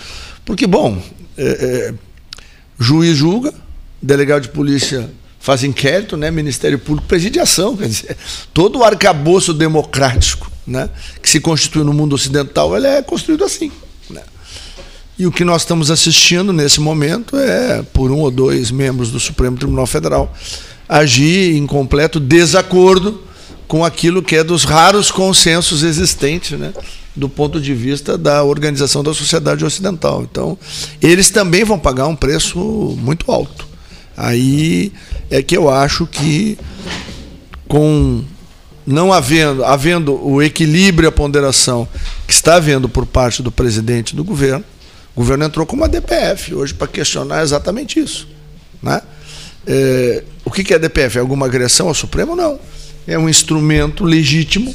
Porque, 0.45 0.67
bom, 0.67 1.01
é, 1.35 1.43
é, 1.89 1.93
juiz 2.79 3.17
julga, 3.17 3.51
delegado 3.99 4.43
de 4.43 4.49
polícia 4.49 5.09
faz 5.39 5.63
inquérito, 5.63 6.15
né? 6.15 6.29
Ministério 6.29 6.77
Público 6.77 7.07
preside 7.07 7.39
ação. 7.39 7.75
Quer 7.75 7.87
dizer, 7.87 8.15
todo 8.53 8.77
o 8.77 8.83
arcabouço 8.83 9.55
democrático 9.55 10.51
né? 10.65 10.89
que 11.21 11.29
se 11.29 11.39
constitui 11.39 11.83
no 11.83 11.93
mundo 11.93 12.13
ocidental 12.13 12.75
ele 12.75 12.87
é 12.87 13.01
construído 13.01 13.43
assim. 13.43 13.71
E 15.21 15.27
o 15.27 15.31
que 15.31 15.45
nós 15.45 15.61
estamos 15.61 15.91
assistindo 15.91 16.51
nesse 16.51 16.81
momento 16.81 17.37
é, 17.37 17.83
por 17.93 18.09
um 18.09 18.21
ou 18.21 18.31
dois 18.31 18.71
membros 18.71 19.11
do 19.11 19.19
Supremo 19.19 19.55
Tribunal 19.55 19.85
Federal, 19.85 20.33
agir 20.89 21.55
em 21.55 21.67
completo 21.67 22.19
desacordo 22.19 23.21
com 23.67 23.85
aquilo 23.85 24.23
que 24.23 24.35
é 24.35 24.43
dos 24.43 24.63
raros 24.63 25.11
consensos 25.11 25.83
existentes, 25.83 26.57
né? 26.57 26.73
do 27.15 27.29
ponto 27.29 27.61
de 27.61 27.71
vista 27.71 28.17
da 28.17 28.43
organização 28.43 29.03
da 29.03 29.13
sociedade 29.13 29.63
ocidental. 29.63 30.23
Então, 30.23 30.57
eles 30.99 31.29
também 31.29 31.63
vão 31.63 31.77
pagar 31.77 32.07
um 32.07 32.15
preço 32.15 32.57
muito 32.97 33.31
alto. 33.31 33.67
Aí 34.17 34.91
é 35.29 35.43
que 35.43 35.55
eu 35.55 35.69
acho 35.69 36.07
que 36.07 36.57
com 37.67 38.23
não 38.87 39.13
havendo, 39.13 39.63
havendo 39.63 40.19
o 40.19 40.41
equilíbrio 40.41 41.05
e 41.05 41.09
a 41.09 41.11
ponderação 41.11 41.87
que 42.25 42.33
está 42.33 42.55
havendo 42.55 42.89
por 42.89 43.05
parte 43.05 43.43
do 43.43 43.51
presidente 43.51 44.15
do 44.15 44.23
governo, 44.23 44.65
o 45.15 45.21
governo 45.21 45.45
entrou 45.45 45.65
com 45.65 45.75
uma 45.75 45.89
DPF 45.89 46.53
hoje 46.53 46.73
para 46.73 46.87
questionar 46.87 47.43
exatamente 47.43 47.99
isso. 47.99 48.27
Né? 48.81 49.01
É, 49.67 50.23
o 50.45 50.51
que 50.51 50.73
é 50.73 50.75
a 50.75 50.79
DPF? 50.79 51.17
É 51.17 51.21
alguma 51.21 51.45
agressão 51.45 51.87
ao 51.87 51.93
Supremo? 51.93 52.35
Não. 52.35 52.59
É 53.07 53.17
um 53.17 53.27
instrumento 53.27 54.03
legítimo 54.03 54.73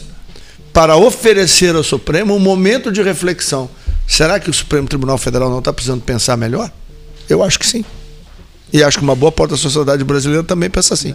para 0.72 0.96
oferecer 0.96 1.74
ao 1.74 1.82
Supremo 1.82 2.34
um 2.34 2.38
momento 2.38 2.92
de 2.92 3.02
reflexão. 3.02 3.68
Será 4.06 4.38
que 4.38 4.50
o 4.50 4.52
Supremo 4.52 4.86
Tribunal 4.86 5.18
Federal 5.18 5.50
não 5.50 5.58
está 5.58 5.72
precisando 5.72 6.02
pensar 6.02 6.36
melhor? 6.36 6.70
Eu 7.28 7.42
acho 7.42 7.58
que 7.58 7.66
sim. 7.66 7.84
E 8.72 8.82
acho 8.82 8.98
que 8.98 9.04
uma 9.04 9.16
boa 9.16 9.32
parte 9.32 9.52
da 9.52 9.56
sociedade 9.56 10.04
brasileira 10.04 10.44
também 10.44 10.68
pensa 10.68 10.94
assim. 10.94 11.14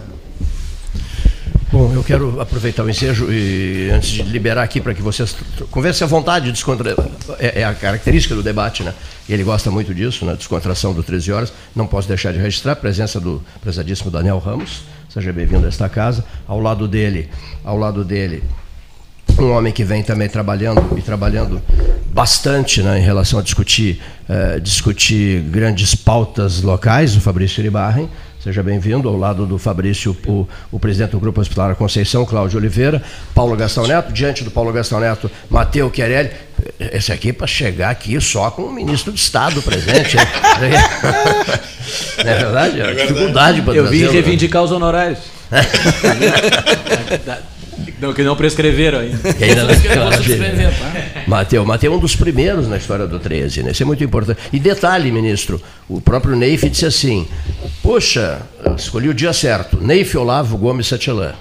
Bom, 1.71 1.89
eu 1.93 2.03
quero 2.03 2.41
aproveitar 2.41 2.83
o 2.83 2.89
ensejo 2.89 3.31
e 3.31 3.89
antes 3.91 4.09
de 4.09 4.23
liberar 4.23 4.61
aqui 4.61 4.81
para 4.81 4.93
que 4.93 5.01
vocês 5.01 5.33
conversem 5.69 6.03
à 6.03 6.07
vontade, 6.07 6.51
descontra... 6.51 6.93
é, 7.39 7.61
é, 7.61 7.63
a 7.63 7.73
característica 7.73 8.35
do 8.35 8.43
debate, 8.43 8.83
né? 8.83 8.93
Ele 9.29 9.41
gosta 9.41 9.71
muito 9.71 9.95
disso, 9.95 10.25
né? 10.25 10.35
Descontração 10.35 10.93
do 10.93 11.01
13 11.01 11.31
horas. 11.31 11.53
Não 11.73 11.87
posso 11.87 12.09
deixar 12.09 12.33
de 12.33 12.39
registrar 12.39 12.73
a 12.73 12.75
presença 12.75 13.21
do 13.21 13.41
prezadíssimo 13.61 14.11
Daniel 14.11 14.37
Ramos. 14.37 14.81
Seja 15.07 15.31
bem-vindo 15.31 15.65
a 15.65 15.69
esta 15.69 15.87
casa. 15.87 16.25
Ao 16.45 16.59
lado 16.59 16.89
dele, 16.89 17.29
ao 17.63 17.77
lado 17.77 18.03
dele, 18.03 18.43
um 19.39 19.51
homem 19.51 19.71
que 19.71 19.85
vem 19.85 20.03
também 20.03 20.27
trabalhando 20.27 20.97
e 20.97 21.01
trabalhando 21.01 21.61
bastante 22.11 22.83
né, 22.83 22.99
em 22.99 23.01
relação 23.01 23.39
a 23.39 23.41
discutir, 23.41 24.01
uh, 24.27 24.59
discutir 24.59 25.41
grandes 25.43 25.95
pautas 25.95 26.61
locais, 26.61 27.15
o 27.15 27.21
Fabrício 27.21 27.61
Iribarren. 27.61 28.09
Seja 28.43 28.61
bem-vindo 28.63 29.07
ao 29.07 29.15
lado 29.15 29.45
do 29.45 29.59
Fabrício, 29.59 30.17
o, 30.25 30.47
o, 30.71 30.79
presidente 30.79 31.11
do 31.11 31.19
Grupo 31.19 31.39
Hospitalar 31.39 31.75
Conceição, 31.75 32.25
Cláudio 32.25 32.57
Oliveira, 32.57 32.99
Paulo 33.35 33.55
Gastão 33.55 33.85
Neto, 33.85 34.11
diante 34.11 34.43
do 34.43 34.49
Paulo 34.49 34.73
Gastão 34.73 34.99
Neto, 34.99 35.29
Mateu 35.47 35.91
Querelli. 35.91 36.31
Esse 36.79 37.11
aqui 37.11 37.31
para 37.31 37.45
chegar 37.45 37.91
aqui 37.91 38.19
só 38.19 38.49
com 38.49 38.63
o 38.63 38.73
ministro 38.73 39.13
de 39.13 39.19
Estado 39.19 39.61
presente. 39.61 40.17
Não 42.25 42.31
é 42.31 42.35
verdade? 42.35 42.81
É, 42.81 42.89
é 42.89 42.93
dificuldade 42.95 43.61
para 43.61 43.75
Eu 43.75 43.87
vim 43.87 44.05
né? 44.05 44.11
reivindicar 44.11 44.63
os 44.63 44.71
honorários. 44.71 45.19
Não, 48.01 48.13
que 48.13 48.23
não 48.23 48.35
prescreveram 48.35 48.99
ainda. 48.99 49.33
Que 49.33 49.43
ainda 49.45 49.63
não 49.63 49.75
prescreveram. 50.09 50.71
Tá? 50.71 51.23
Mateu, 51.27 51.63
Mateu 51.63 51.93
é 51.93 51.95
um 51.95 51.99
dos 51.99 52.15
primeiros 52.15 52.67
na 52.67 52.77
história 52.77 53.05
do 53.05 53.19
13, 53.19 53.61
né? 53.61 53.71
Isso 53.71 53.83
é 53.83 53.85
muito 53.85 54.03
importante. 54.03 54.39
E 54.51 54.59
detalhe, 54.59 55.11
ministro, 55.11 55.61
o 55.87 56.01
próprio 56.01 56.35
Neif 56.35 56.67
disse 56.67 56.87
assim: 56.87 57.27
Poxa, 57.83 58.41
escolhi 58.75 59.07
o 59.07 59.13
dia 59.13 59.31
certo. 59.31 59.77
Neif 59.79 60.17
Olavo 60.17 60.57
Gomes 60.57 60.87
Satielã. 60.87 61.33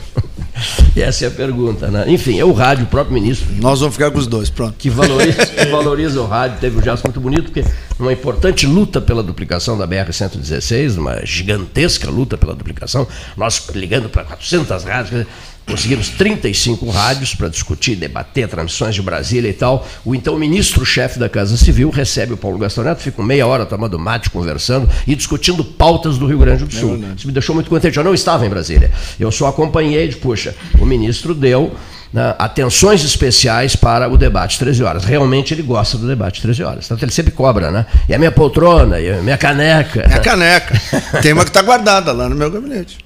Essa 0.94 1.24
é 1.24 1.28
a 1.28 1.30
pergunta, 1.30 1.88
né? 1.88 2.04
Enfim, 2.08 2.38
é 2.38 2.44
o 2.44 2.52
rádio, 2.52 2.84
o 2.84 2.88
próprio 2.88 3.14
ministro. 3.14 3.46
Nós 3.56 3.80
vamos 3.80 3.94
ficar 3.94 4.10
com 4.10 4.18
os 4.18 4.26
dois, 4.26 4.50
pronto. 4.50 4.74
Que 4.78 4.90
valoriza, 4.90 5.46
que 5.46 5.64
valoriza 5.66 6.20
o 6.20 6.26
rádio. 6.26 6.58
Teve 6.60 6.78
um 6.78 6.82
gesto 6.82 7.04
muito 7.04 7.20
bonito, 7.20 7.44
porque 7.44 7.64
uma 8.02 8.12
importante 8.12 8.66
luta 8.66 9.00
pela 9.00 9.22
duplicação 9.22 9.78
da 9.78 9.86
BR-116, 9.86 10.98
uma 10.98 11.24
gigantesca 11.24 12.10
luta 12.10 12.36
pela 12.36 12.54
duplicação, 12.54 13.06
nós 13.36 13.68
ligando 13.74 14.08
para 14.08 14.24
400 14.24 14.84
rádios. 14.84 15.26
Conseguimos 15.64 16.08
35 16.08 16.90
rádios 16.90 17.36
para 17.36 17.48
discutir, 17.48 17.94
debater 17.94 18.48
transmissões 18.48 18.96
de 18.96 19.00
Brasília 19.00 19.48
e 19.48 19.52
tal. 19.52 19.86
O 20.04 20.12
então 20.12 20.36
ministro-chefe 20.36 21.20
da 21.20 21.28
Casa 21.28 21.56
Civil 21.56 21.88
recebe 21.88 22.32
o 22.32 22.36
Paulo 22.36 22.58
Gastão 22.58 22.82
Neto, 22.82 23.00
fica 23.00 23.22
meia 23.22 23.46
hora 23.46 23.64
tomando 23.64 23.96
mate, 23.96 24.28
conversando 24.28 24.90
e 25.06 25.14
discutindo 25.14 25.62
pautas 25.62 26.18
do 26.18 26.26
Rio 26.26 26.38
Grande 26.38 26.64
do 26.64 26.74
Sul. 26.74 27.00
Isso 27.16 27.28
me 27.28 27.32
deixou 27.32 27.54
muito 27.54 27.70
contente. 27.70 27.96
Eu 27.96 28.02
não 28.02 28.12
estava 28.12 28.44
em 28.44 28.50
Brasília. 28.50 28.90
Eu 29.20 29.30
só 29.30 29.46
acompanhei 29.46 30.08
de, 30.08 30.16
puxa, 30.16 30.52
o 30.80 30.84
ministro 30.84 31.32
deu 31.32 31.72
né, 32.12 32.34
atenções 32.38 33.04
especiais 33.04 33.74
para 33.74 34.08
o 34.08 34.18
debate 34.18 34.58
13 34.58 34.82
horas. 34.82 35.04
Realmente 35.04 35.54
ele 35.54 35.62
gosta 35.62 35.96
do 35.96 36.06
debate 36.06 36.42
13 36.42 36.62
horas. 36.62 36.88
Tanto 36.88 37.04
ele 37.04 37.12
sempre 37.12 37.32
cobra, 37.32 37.70
né? 37.70 37.86
E 38.08 38.14
a 38.14 38.18
minha 38.18 38.32
poltrona, 38.32 39.00
e 39.00 39.10
a 39.10 39.22
minha 39.22 39.38
caneca. 39.38 40.06
Minha 40.06 40.20
caneca. 40.20 40.80
Tem 41.22 41.32
uma 41.32 41.44
que 41.44 41.50
está 41.50 41.62
guardada 41.62 42.12
lá 42.12 42.28
no 42.28 42.34
meu 42.34 42.50
gabinete 42.50 42.98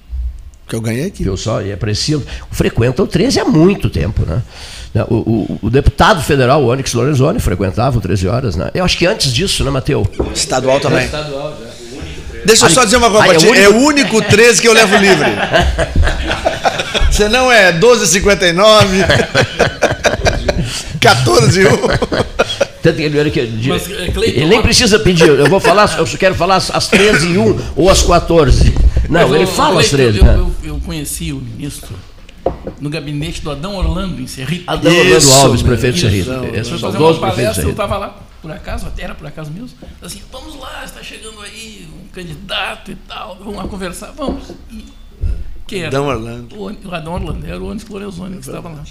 que 0.67 0.75
eu 0.75 0.81
ganhei 0.81 1.07
aqui. 1.07 1.23
Viu 1.23 1.37
só? 1.37 1.61
E 1.61 1.71
é 1.71 1.75
preciso. 1.75 2.23
Frequenta 2.51 3.01
o 3.01 3.07
13 3.07 3.39
há 3.39 3.45
muito 3.45 3.89
tempo, 3.89 4.25
né? 4.25 4.41
O, 5.09 5.15
o, 5.15 5.59
o 5.63 5.69
deputado 5.69 6.21
federal, 6.21 6.63
o 6.63 6.67
Onyx 6.67 6.93
Lorenzoni, 6.93 7.39
frequentava 7.39 7.97
o 7.97 8.01
13 8.01 8.27
horas, 8.27 8.55
né? 8.55 8.69
Eu 8.73 8.83
acho 8.83 8.97
que 8.97 9.05
antes 9.05 9.31
disso, 9.33 9.63
né, 9.63 9.69
Mateu? 9.69 10.07
Estadual 10.33 10.79
também. 10.79 11.05
Estadual, 11.05 11.55
já. 11.59 11.66
Deixa 12.45 12.65
eu 12.65 12.69
só 12.69 12.83
dizer 12.83 12.97
uma 12.97 13.09
coisa, 13.09 13.47
ah, 13.53 13.57
é, 13.57 13.69
o 13.69 13.77
único 13.77 14.21
13 14.21 14.61
que 14.61 14.67
eu 14.67 14.73
levo 14.73 14.95
livre. 14.97 15.27
Você 17.11 17.27
não 17.29 17.51
é 17.51 17.73
12,59, 17.73 18.53
14 20.99 21.67
1. 21.67 21.71
Tanto 22.81 22.95
que 22.95 23.03
ele, 23.03 23.31
que, 23.31 23.67
Mas, 23.67 23.89
é, 23.91 24.11
Cleiton, 24.11 24.39
ele 24.39 24.45
nem 24.45 24.61
precisa 24.61 24.99
pedir, 24.99 25.27
eu 25.27 25.47
vou 25.47 25.59
falar, 25.59 25.97
eu 25.97 26.05
quero 26.05 26.35
falar 26.35 26.57
às 26.57 26.87
13 26.87 27.27
e 27.27 27.37
1 27.37 27.59
ou 27.75 27.89
às 27.89 28.01
14. 28.03 28.73
Não, 29.09 29.35
ele 29.35 29.47
fala 29.47 29.81
às 29.81 29.89
13. 29.89 30.19
Eu, 30.19 30.23
né? 30.23 30.35
eu, 30.37 30.51
eu, 30.63 30.79
conheci 30.85 31.33
o 31.33 31.37
ministro 31.37 31.95
no 32.79 32.89
gabinete 32.89 33.41
do 33.41 33.51
Adão 33.51 33.75
Orlando, 33.75 34.21
em 34.21 34.27
Serrito. 34.27 34.63
Adão 34.67 34.95
Orlando 34.95 35.31
Alves, 35.33 35.61
prefeito 35.61 35.95
de 35.95 36.01
Serrito. 36.01 36.31
Esse 36.53 36.77
foi 36.77 36.89
o 36.89 37.19
prefeito 37.19 37.61
Eu 37.61 37.71
estava 37.71 37.97
lá, 37.97 38.19
por 38.41 38.51
acaso, 38.51 38.87
até 38.87 39.03
era 39.03 39.15
por 39.15 39.27
acaso 39.27 39.51
mesmo. 39.51 39.69
Assim, 40.01 40.21
vamos 40.31 40.59
lá, 40.59 40.83
está 40.85 41.01
chegando 41.03 41.41
aí 41.41 41.87
um 42.03 42.07
candidato 42.09 42.91
e 42.91 42.95
tal, 42.95 43.35
vamos 43.37 43.55
lá 43.55 43.67
conversar, 43.67 44.11
vamos. 44.11 44.51
E, 44.71 44.85
quem 45.67 45.79
era? 45.79 45.89
Adão 45.89 46.07
Orlando. 46.07 46.55
O, 46.55 46.71
o 46.71 46.95
Adão 46.95 47.13
Orlando, 47.13 47.45
era 47.45 47.61
o 47.61 47.69
Onyx 47.69 47.85
Lorenzoni 47.87 48.37
que 48.37 48.47
estava 48.47 48.69
lá. 48.69 48.83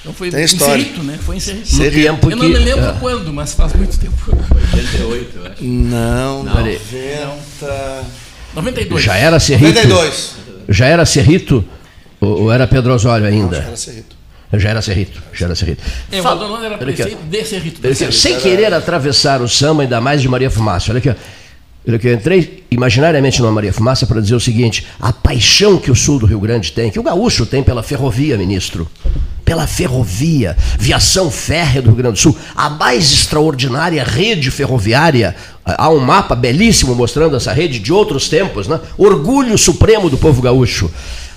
Então 0.00 0.14
foi 0.14 0.30
Tem 0.30 0.44
história. 0.44 0.84
Cerrito, 0.84 1.02
né? 1.02 1.18
Foi 1.20 1.36
em 1.36 1.40
Cerrito. 1.40 1.76
Tempo 1.76 2.30
eu 2.30 2.36
não 2.36 2.48
me 2.48 2.58
lembro 2.58 2.84
é. 2.84 2.96
quando, 3.00 3.32
mas 3.32 3.54
faz 3.54 3.72
muito 3.74 3.98
tempo. 3.98 4.14
88, 4.72 5.36
eu 5.36 5.46
acho. 5.46 5.64
Não, 5.64 6.44
não. 6.44 6.54
90. 6.54 8.04
92. 8.54 9.02
Já 9.02 9.16
era 9.16 9.40
Cerrito? 9.40 9.74
92. 9.74 10.36
Já 10.68 10.86
era 10.86 11.04
Cerrito 11.04 11.64
ou, 12.26 12.42
ou 12.42 12.52
era 12.52 12.66
Pedro 12.66 12.92
Osório 12.92 13.26
ainda? 13.26 13.56
Não, 13.56 13.62
já 13.62 13.68
era 13.68 13.76
Cerrito. 13.76 14.16
Já 14.52 14.70
era 14.70 14.82
Cerrito, 14.82 15.22
já 15.32 15.46
era 15.46 15.54
Cerrito. 15.54 15.82
É, 16.10 16.20
o 16.20 16.26
Aldonão 16.26 16.62
era 16.62 16.78
prefeito 16.78 17.22
de 17.24 17.44
Cerrito. 17.44 17.86
Aqui, 17.86 18.12
sem 18.12 18.38
querer 18.38 18.72
atravessar 18.72 19.40
o 19.42 19.48
samba, 19.48 19.82
ainda 19.82 20.00
mais 20.00 20.22
de 20.22 20.28
Maria 20.28 20.50
Fumaça. 20.50 20.92
Olha 20.92 20.98
aqui, 20.98 21.14
Olha 21.88 21.98
aqui, 21.98 22.08
eu 22.08 22.14
entrei 22.14 22.64
imaginariamente 22.68 23.40
numa 23.40 23.52
Maria 23.52 23.72
Fumaça 23.72 24.06
para 24.06 24.20
dizer 24.20 24.34
o 24.34 24.40
seguinte: 24.40 24.84
a 25.00 25.12
paixão 25.12 25.78
que 25.78 25.90
o 25.90 25.94
sul 25.94 26.18
do 26.18 26.26
Rio 26.26 26.40
Grande 26.40 26.72
tem, 26.72 26.90
que 26.90 26.98
o 26.98 27.02
gaúcho 27.02 27.46
tem 27.46 27.62
pela 27.62 27.82
ferrovia, 27.82 28.36
ministro. 28.36 28.88
Pela 29.44 29.68
ferrovia, 29.68 30.56
viação 30.76 31.30
férrea 31.30 31.80
do 31.80 31.90
Rio 31.90 31.98
Grande 31.98 32.14
do 32.14 32.18
Sul, 32.18 32.36
a 32.56 32.68
mais 32.68 33.12
extraordinária 33.12 34.02
rede 34.02 34.50
ferroviária. 34.50 35.36
Há 35.64 35.88
um 35.88 36.00
mapa 36.00 36.34
belíssimo 36.34 36.92
mostrando 36.96 37.36
essa 37.36 37.52
rede 37.52 37.78
de 37.78 37.92
outros 37.92 38.28
tempos, 38.28 38.66
né? 38.66 38.80
Orgulho 38.98 39.56
supremo 39.56 40.10
do 40.10 40.18
povo 40.18 40.42
gaúcho. 40.42 40.90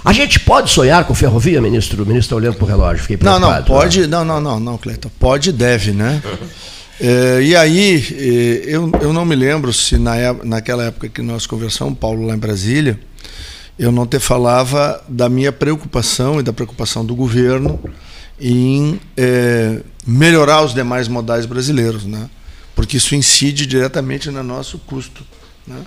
A 0.04 0.14
gente 0.14 0.40
pode 0.40 0.72
sonhar 0.72 1.04
com 1.06 1.14
ferrovia, 1.14 1.62
ministro? 1.62 2.04
O 2.04 2.06
ministro 2.06 2.26
está 2.28 2.36
olhando 2.36 2.56
para 2.56 2.64
o 2.64 2.68
relógio, 2.68 3.02
fiquei 3.02 3.18
preocupado. 3.18 3.52
Não, 3.52 3.58
não, 3.58 3.66
pode, 3.66 4.08
não, 4.08 4.26
não, 4.26 4.42
não, 4.42 4.60
não, 4.60 4.78
Cleiton. 4.78 5.10
Pode 5.20 5.50
e 5.50 5.54
deve, 5.54 5.92
né? 5.92 6.22
É, 7.02 7.42
e 7.42 7.56
aí, 7.56 7.96
é, 8.12 8.76
eu, 8.76 8.92
eu 9.02 9.14
não 9.14 9.24
me 9.24 9.34
lembro 9.34 9.72
se 9.72 9.98
na, 9.98 10.34
naquela 10.44 10.84
época 10.84 11.08
que 11.08 11.22
nós 11.22 11.48
conversamos, 11.48 11.98
Paulo, 11.98 12.28
lá 12.28 12.34
em 12.34 12.38
Brasília, 12.38 13.00
eu 13.80 13.90
não 13.90 14.06
te 14.06 14.20
falava 14.20 15.02
da 15.08 15.30
minha 15.30 15.54
preocupação 15.54 16.42
e 16.42 16.44
da 16.44 16.52
preocupação 16.52 17.06
do 17.06 17.16
governo 17.16 17.80
em 18.40 19.00
é, 19.16 19.80
melhorar 20.06 20.62
os 20.62 20.74
demais 20.74 21.08
modais 21.08 21.46
brasileiros, 21.46 22.04
né? 22.04 22.30
porque 22.76 22.98
isso 22.98 23.16
incide 23.16 23.66
diretamente 23.66 24.30
no 24.30 24.44
nosso 24.44 24.78
custo 24.80 25.24
né? 25.66 25.82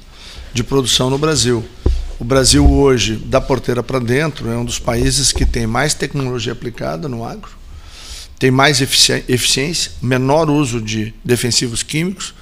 de 0.54 0.64
produção 0.64 1.10
no 1.10 1.18
Brasil. 1.18 1.62
O 2.22 2.24
Brasil 2.24 2.64
hoje, 2.70 3.16
da 3.16 3.40
porteira 3.40 3.82
para 3.82 3.98
dentro, 3.98 4.48
é 4.48 4.56
um 4.56 4.64
dos 4.64 4.78
países 4.78 5.32
que 5.32 5.44
tem 5.44 5.66
mais 5.66 5.92
tecnologia 5.92 6.52
aplicada 6.52 7.08
no 7.08 7.24
agro, 7.24 7.50
tem 8.38 8.48
mais 8.48 8.80
eficiência, 8.80 9.90
menor 10.00 10.48
uso 10.48 10.80
de 10.80 11.12
defensivos 11.24 11.82
químicos, 11.82 12.32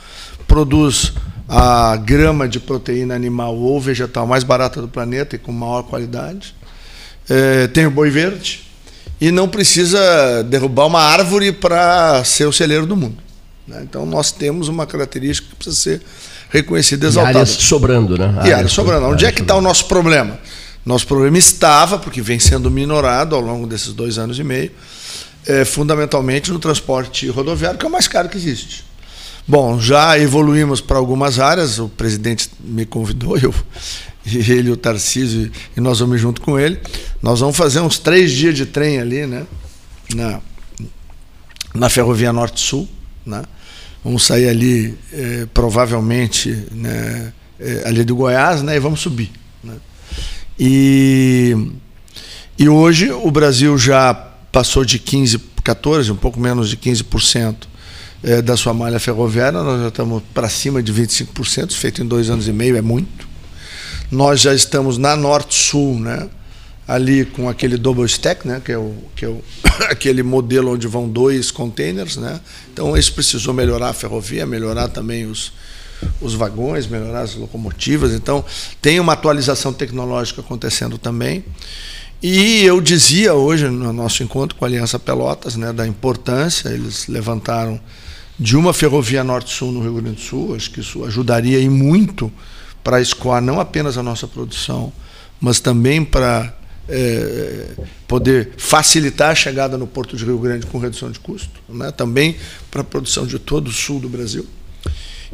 produz 0.46 1.14
a 1.48 1.96
grama 1.96 2.46
de 2.46 2.60
proteína 2.60 3.14
animal 3.14 3.56
ou 3.56 3.80
vegetal 3.80 4.26
mais 4.26 4.44
barata 4.44 4.82
do 4.82 4.86
planeta 4.86 5.36
e 5.36 5.38
com 5.38 5.50
maior 5.50 5.84
qualidade. 5.84 6.54
É, 7.26 7.66
tem 7.68 7.86
o 7.86 7.90
boi 7.90 8.10
verde 8.10 8.60
e 9.18 9.30
não 9.30 9.48
precisa 9.48 10.42
derrubar 10.42 10.88
uma 10.88 11.00
árvore 11.00 11.52
para 11.52 12.22
ser 12.22 12.44
o 12.44 12.52
celeiro 12.52 12.84
do 12.84 12.98
mundo. 12.98 13.29
Né? 13.70 13.82
Então 13.88 14.04
nós 14.04 14.32
temos 14.32 14.68
uma 14.68 14.84
característica 14.84 15.48
que 15.48 15.54
precisa 15.54 15.76
ser 15.76 16.02
reconhecida, 16.50 17.06
exaltada. 17.06 17.38
E 17.38 17.42
áreas 17.42 17.50
sobrando, 17.50 18.18
né? 18.18 18.34
E 18.44 18.52
áreas 18.52 18.72
sobrando. 18.72 19.06
Onde 19.06 19.24
é 19.24 19.30
que 19.30 19.40
está 19.40 19.54
o 19.54 19.60
nosso 19.60 19.86
problema? 19.86 20.38
Nosso 20.84 21.06
problema 21.06 21.38
estava, 21.38 21.98
porque 21.98 22.20
vem 22.20 22.40
sendo 22.40 22.70
minorado 22.70 23.36
ao 23.36 23.40
longo 23.40 23.66
desses 23.66 23.92
dois 23.92 24.18
anos 24.18 24.38
e 24.38 24.44
meio, 24.44 24.72
é, 25.46 25.64
fundamentalmente 25.64 26.50
no 26.50 26.58
transporte 26.58 27.28
rodoviário, 27.28 27.78
que 27.78 27.86
é 27.86 27.88
o 27.88 27.92
mais 27.92 28.08
caro 28.08 28.28
que 28.28 28.36
existe. 28.36 28.84
Bom, 29.46 29.78
já 29.78 30.18
evoluímos 30.18 30.80
para 30.80 30.98
algumas 30.98 31.38
áreas, 31.38 31.78
o 31.78 31.88
presidente 31.88 32.50
me 32.60 32.84
convidou, 32.84 33.36
eu, 33.38 33.54
ele, 34.26 34.70
o 34.70 34.76
Tarcísio, 34.76 35.50
e 35.76 35.80
nós 35.80 36.00
vamos 36.00 36.20
junto 36.20 36.40
com 36.40 36.58
ele. 36.58 36.80
Nós 37.22 37.40
vamos 37.40 37.56
fazer 37.56 37.80
uns 37.80 37.98
três 37.98 38.32
dias 38.32 38.56
de 38.56 38.66
trem 38.66 38.98
ali, 38.98 39.26
né? 39.26 39.46
Na, 40.14 40.40
na 41.74 41.88
Ferrovia 41.88 42.32
Norte-Sul, 42.32 42.88
né? 43.24 43.42
Vamos 44.04 44.24
sair 44.24 44.48
ali, 44.48 44.96
é, 45.12 45.46
provavelmente, 45.52 46.66
né, 46.72 47.32
é, 47.58 47.82
ali 47.86 48.02
do 48.02 48.16
Goiás, 48.16 48.62
né, 48.62 48.76
e 48.76 48.78
vamos 48.78 49.00
subir. 49.00 49.30
Né? 49.62 49.74
E, 50.58 51.54
e 52.58 52.68
hoje 52.68 53.10
o 53.10 53.30
Brasil 53.30 53.76
já 53.76 54.14
passou 54.50 54.84
de 54.84 54.98
15, 54.98 55.38
14, 55.62 56.10
um 56.10 56.16
pouco 56.16 56.40
menos 56.40 56.70
de 56.70 56.76
15% 56.76 57.56
é, 58.22 58.42
da 58.42 58.56
sua 58.56 58.74
malha 58.74 58.98
ferroviária, 58.98 59.62
nós 59.62 59.80
já 59.82 59.88
estamos 59.88 60.22
para 60.34 60.48
cima 60.48 60.82
de 60.82 60.92
25%, 60.92 61.72
feito 61.72 62.02
em 62.02 62.06
dois 62.06 62.30
anos 62.30 62.48
e 62.48 62.52
meio, 62.52 62.76
é 62.76 62.82
muito. 62.82 63.28
Nós 64.10 64.40
já 64.40 64.54
estamos 64.54 64.98
na 64.98 65.14
Norte-Sul, 65.14 66.00
né? 66.00 66.28
Ali 66.90 67.24
com 67.24 67.48
aquele 67.48 67.76
double 67.76 68.04
stack, 68.04 68.46
né, 68.46 68.60
que 68.64 68.72
é, 68.72 68.76
o, 68.76 68.92
que 69.14 69.24
é 69.24 69.28
o, 69.28 69.40
aquele 69.88 70.24
modelo 70.24 70.74
onde 70.74 70.88
vão 70.88 71.08
dois 71.08 71.52
containers. 71.52 72.16
Né? 72.16 72.40
Então, 72.72 72.96
isso 72.96 73.14
precisou 73.14 73.54
melhorar 73.54 73.90
a 73.90 73.92
ferrovia, 73.92 74.44
melhorar 74.44 74.88
também 74.88 75.24
os, 75.24 75.52
os 76.20 76.34
vagões, 76.34 76.88
melhorar 76.88 77.20
as 77.20 77.36
locomotivas. 77.36 78.12
Então, 78.12 78.44
tem 78.82 78.98
uma 78.98 79.12
atualização 79.12 79.72
tecnológica 79.72 80.40
acontecendo 80.40 80.98
também. 80.98 81.44
E 82.20 82.64
eu 82.64 82.80
dizia 82.80 83.34
hoje, 83.34 83.68
no 83.68 83.92
nosso 83.92 84.24
encontro 84.24 84.58
com 84.58 84.64
a 84.64 84.68
Aliança 84.68 84.98
Pelotas, 84.98 85.54
né, 85.54 85.72
da 85.72 85.86
importância, 85.86 86.70
eles 86.70 87.06
levantaram 87.06 87.80
de 88.36 88.56
uma 88.56 88.72
ferrovia 88.72 89.22
norte-sul 89.22 89.70
no 89.70 89.80
Rio 89.80 89.94
Grande 89.94 90.16
do 90.16 90.20
Sul, 90.22 90.56
acho 90.56 90.72
que 90.72 90.80
isso 90.80 91.04
ajudaria 91.04 91.60
e 91.60 91.68
muito 91.68 92.32
para 92.82 93.00
escoar 93.00 93.40
não 93.40 93.60
apenas 93.60 93.96
a 93.96 94.02
nossa 94.02 94.26
produção, 94.26 94.92
mas 95.40 95.60
também 95.60 96.04
para 96.04 96.52
é, 96.90 97.66
poder 98.08 98.50
facilitar 98.56 99.30
a 99.30 99.34
chegada 99.34 99.78
no 99.78 99.86
Porto 99.86 100.16
de 100.16 100.24
Rio 100.24 100.38
Grande 100.38 100.66
com 100.66 100.78
redução 100.78 101.10
de 101.10 101.20
custo, 101.20 101.60
né? 101.68 101.92
também 101.92 102.36
para 102.70 102.80
a 102.80 102.84
produção 102.84 103.26
de 103.26 103.38
todo 103.38 103.68
o 103.68 103.72
sul 103.72 104.00
do 104.00 104.08
Brasil. 104.08 104.46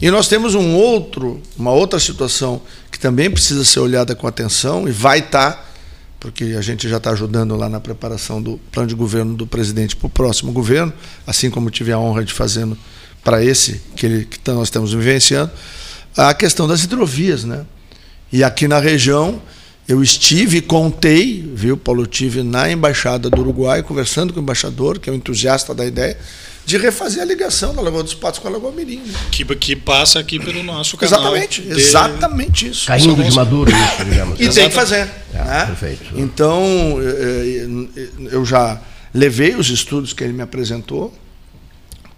E 0.01 0.11
nós 0.11 0.29
temos 0.29 0.55
um 0.55 0.75
outro, 0.75 1.41
uma 1.57 1.73
outra 1.73 1.99
situação 1.99 2.61
que 2.93 2.99
também 2.99 3.31
precisa 3.31 3.65
ser 3.65 3.81
olhada 3.81 4.15
com 4.15 4.27
atenção 4.27 4.87
e 4.87 4.93
vai 4.93 5.21
estar, 5.21 5.53
tá, 5.53 5.65
porque 6.21 6.55
a 6.59 6.61
gente 6.61 6.87
já 6.87 6.99
está 6.99 7.13
ajudando 7.13 7.57
lá 7.57 7.69
na 7.69 7.81
preparação 7.81 8.43
do 8.43 8.59
plano 8.71 8.89
de 8.89 8.95
governo 8.95 9.35
do 9.35 9.47
presidente 9.47 9.97
para 9.97 10.07
o 10.07 10.11
próximo 10.11 10.53
governo, 10.53 10.93
assim 11.27 11.51
como 11.51 11.71
tive 11.71 11.93
a 11.93 11.99
honra 11.99 12.25
de 12.25 12.33
fazendo 12.33 12.77
para 13.25 13.43
esse 13.43 13.81
que, 13.97 14.05
ele, 14.05 14.25
que 14.27 14.39
nós 14.51 14.69
estamos 14.69 14.93
vivenciando, 14.93 15.51
a 16.15 16.35
questão 16.35 16.69
das 16.69 16.85
hidrovias. 16.85 17.45
Né? 17.45 17.65
E 18.31 18.45
aqui 18.45 18.69
na 18.69 18.79
região 18.79 19.41
eu 19.89 20.03
estive, 20.03 20.61
contei, 20.61 21.49
viu, 21.55 21.77
Paulo, 21.77 22.03
eu 22.03 22.07
estive 22.07 22.43
na 22.43 22.71
Embaixada 22.71 23.31
do 23.31 23.41
Uruguai, 23.41 23.83
conversando 23.83 24.33
com 24.33 24.41
o 24.41 24.43
embaixador, 24.43 24.99
que 24.99 25.09
é 25.09 25.13
um 25.13 25.17
entusiasta 25.17 25.73
da 25.73 25.87
ideia, 25.87 26.19
de 26.65 26.77
refazer 26.77 27.23
a 27.23 27.25
ligação 27.25 27.73
da 27.73 27.81
Lagoa 27.81 28.03
dos 28.03 28.13
Patos 28.13 28.41
com 28.41 28.49
a 28.49 28.51
Lagoa 28.51 28.73
Mirim. 28.73 28.99
Né? 28.99 29.15
Que, 29.31 29.45
que 29.45 29.77
passa 29.77 30.19
aqui 30.19 30.41
pelo 30.41 30.65
nosso 30.65 30.97
canal. 30.97 31.21
Exatamente, 31.21 31.63
de... 31.63 31.71
exatamente 31.71 32.69
isso. 32.69 32.87
Caindo 32.87 33.23
de 33.23 33.31
maduro 33.31 33.71
isso, 33.71 34.05
digamos. 34.05 34.41
E 34.41 34.49
tem 34.49 34.69
que 34.69 34.75
fazer. 34.75 35.09
É, 35.33 35.45
né? 35.45 35.67
Perfeito. 35.67 36.05
Então, 36.17 36.99
eh, 37.01 37.69
eh, 37.97 38.29
eu 38.33 38.45
já 38.45 38.81
levei 39.15 39.55
os 39.55 39.71
estudos 39.71 40.13
que 40.13 40.25
ele 40.25 40.33
me 40.33 40.43
apresentou, 40.43 41.17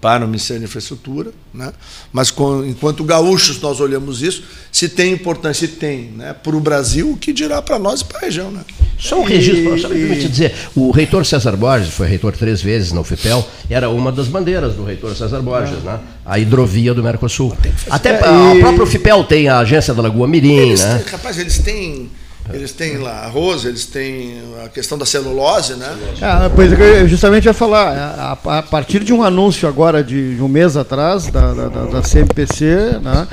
para 0.01 0.25
o 0.25 0.29
Ministério 0.29 0.61
da 0.61 0.69
Infraestrutura, 0.69 1.33
né? 1.53 1.73
mas 2.13 2.31
com, 2.31 2.65
enquanto 2.65 3.03
gaúchos 3.03 3.61
nós 3.61 3.81
olhamos 3.81 4.23
isso, 4.23 4.45
se 4.71 4.89
tem 4.89 5.13
importância, 5.13 5.67
se 5.67 5.75
tem, 5.75 6.13
né? 6.17 6.33
para 6.33 6.55
o 6.55 6.61
Brasil, 6.61 7.11
o 7.11 7.17
que 7.17 7.33
dirá 7.33 7.61
para 7.61 7.79
nós 7.81 8.01
e 8.01 8.05
para 8.05 8.19
a 8.19 8.21
região. 8.21 8.51
Né? 8.51 8.61
Só 8.97 9.21
um 9.21 9.25
registro, 9.25 9.77
e, 9.77 9.81
só 9.81 9.89
me 9.89 10.17
te 10.17 10.29
dizer, 10.29 10.55
o 10.77 10.93
reitor 10.93 11.27
César 11.27 11.57
Borges, 11.57 11.93
foi 11.93 12.07
reitor 12.07 12.37
três 12.37 12.63
vezes 12.63 12.93
na 12.93 13.01
UFPEL, 13.01 13.45
era 13.69 13.91
uma 13.91 14.13
das 14.13 14.29
bandeiras 14.29 14.75
do 14.75 14.85
reitor 14.85 15.17
César 15.17 15.41
Borges, 15.41 15.83
né? 15.83 15.99
a 16.25 16.39
hidrovia 16.39 16.95
do 16.95 17.03
Mercosul. 17.03 17.57
Até 17.91 18.11
é, 18.11 18.25
a, 18.25 18.55
e... 18.55 18.61
própria 18.61 18.85
UFPEL 18.85 19.25
tem 19.25 19.49
a 19.49 19.59
agência 19.59 19.93
da 19.93 20.03
Lagoa 20.03 20.29
Mirim. 20.29 20.59
Eles 20.59 20.81
né? 20.81 21.05
Rapaz, 21.11 21.39
eles 21.39 21.59
têm 21.59 22.09
eles 22.53 22.73
têm 22.73 22.97
lá 22.99 23.25
arroz, 23.25 23.65
eeles 23.65 23.85
têm 23.85 24.41
a 24.65 24.69
questão 24.69 24.97
da 24.97 25.05
celulose, 25.05 25.75
né? 25.75 25.97
Ah, 26.23 26.51
pois 26.55 26.73
é, 26.73 27.03
eu 27.03 27.09
justamente 27.09 27.45
ia 27.45 27.53
falar, 27.53 28.39
a, 28.45 28.59
a, 28.59 28.63
partir 28.63 29.05
de 29.05 29.13
um 29.13 29.23
anúncio 29.23 29.69
agora 29.69 30.03
de, 30.03 30.37
de 30.37 30.43
um 30.43 30.49
mês 30.49 30.77
atrás 30.77 31.27
da, 31.27 31.53
da, 31.53 31.69
da 31.69 32.03
CMPC, 32.03 33.01
né, 33.03 33.29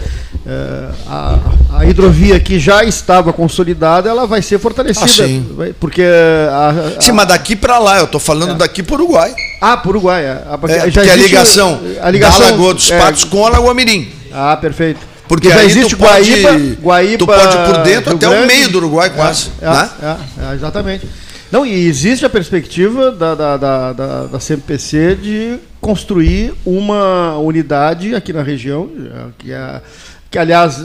é, 0.45 0.89
a, 1.07 1.39
a, 1.79 1.85
hidrovia 1.85 2.39
que 2.39 2.59
já 2.59 2.83
estava 2.83 3.31
consolidada, 3.31 4.09
ela 4.09 4.27
vai 4.27 4.41
ser 4.41 4.59
fortalecida. 4.59 5.05
Ah, 5.05 5.07
sim. 5.07 5.73
Porque 5.79 6.03
a, 6.03 6.97
a, 6.97 7.01
sim, 7.01 7.11
mas 7.13 7.27
daqui 7.27 7.55
para 7.55 7.79
lá, 7.79 7.99
eu 7.99 8.05
estou 8.05 8.19
falando 8.19 8.51
é. 8.51 8.55
daqui 8.55 8.83
para 8.83 8.95
o 8.95 9.03
Uruguai. 9.03 9.33
Ah, 9.61 9.77
para 9.77 9.87
o 9.87 9.91
Uruguai. 9.91 10.23
É. 10.25 10.43
é, 10.69 10.91
já 10.91 11.01
que 11.03 11.09
é 11.09 11.13
a 11.13 11.15
ligação, 11.15 11.79
a 12.01 12.11
ligação 12.11 12.41
da 12.41 12.51
Lagoa 12.51 12.73
dos 12.73 12.91
é. 12.91 12.99
Patos 12.99 13.23
com 13.23 13.45
a 13.45 13.49
Lagoa 13.49 13.73
Mirim. 13.73 14.11
Ah, 14.33 14.57
perfeito. 14.57 15.14
Porque 15.27 15.49
já 15.49 15.63
existe 15.63 15.95
tu 15.95 16.01
Guaíba, 16.01 16.49
pode, 16.49 16.77
Guaíba, 16.81 17.17
tu 17.17 17.25
pode 17.25 17.57
por 17.57 17.83
dentro 17.83 18.09
Rio 18.09 18.17
até 18.17 18.27
Grande, 18.27 18.43
o 18.43 18.47
meio 18.47 18.69
do 18.69 18.77
Uruguai 18.77 19.09
quase. 19.09 19.49
É, 19.61 19.69
né? 19.69 19.89
é, 20.01 20.51
é, 20.51 20.53
exatamente. 20.53 21.07
Não, 21.51 21.65
e 21.65 21.87
existe 21.87 22.25
a 22.25 22.29
perspectiva 22.29 23.11
da, 23.11 23.35
da, 23.35 23.57
da, 23.57 23.93
da, 23.93 24.23
da 24.25 24.39
CMPC 24.39 25.15
de 25.15 25.59
construir 25.79 26.53
uma 26.65 27.37
unidade 27.37 28.15
aqui 28.15 28.33
na 28.33 28.41
região, 28.41 28.89
que, 29.37 29.51
é, 29.51 29.81
que 30.29 30.37
aliás 30.37 30.79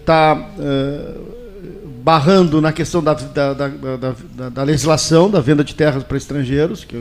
está 0.00 0.38
é, 0.58 0.62
é, 0.62 1.10
barrando 2.02 2.60
na 2.60 2.72
questão 2.72 3.02
da, 3.02 3.14
da, 3.14 3.52
da, 3.52 3.68
da, 3.68 4.48
da 4.48 4.62
legislação 4.62 5.28
da 5.30 5.40
venda 5.40 5.62
de 5.62 5.74
terras 5.74 6.02
para 6.02 6.16
estrangeiros, 6.16 6.84
que 6.84 6.96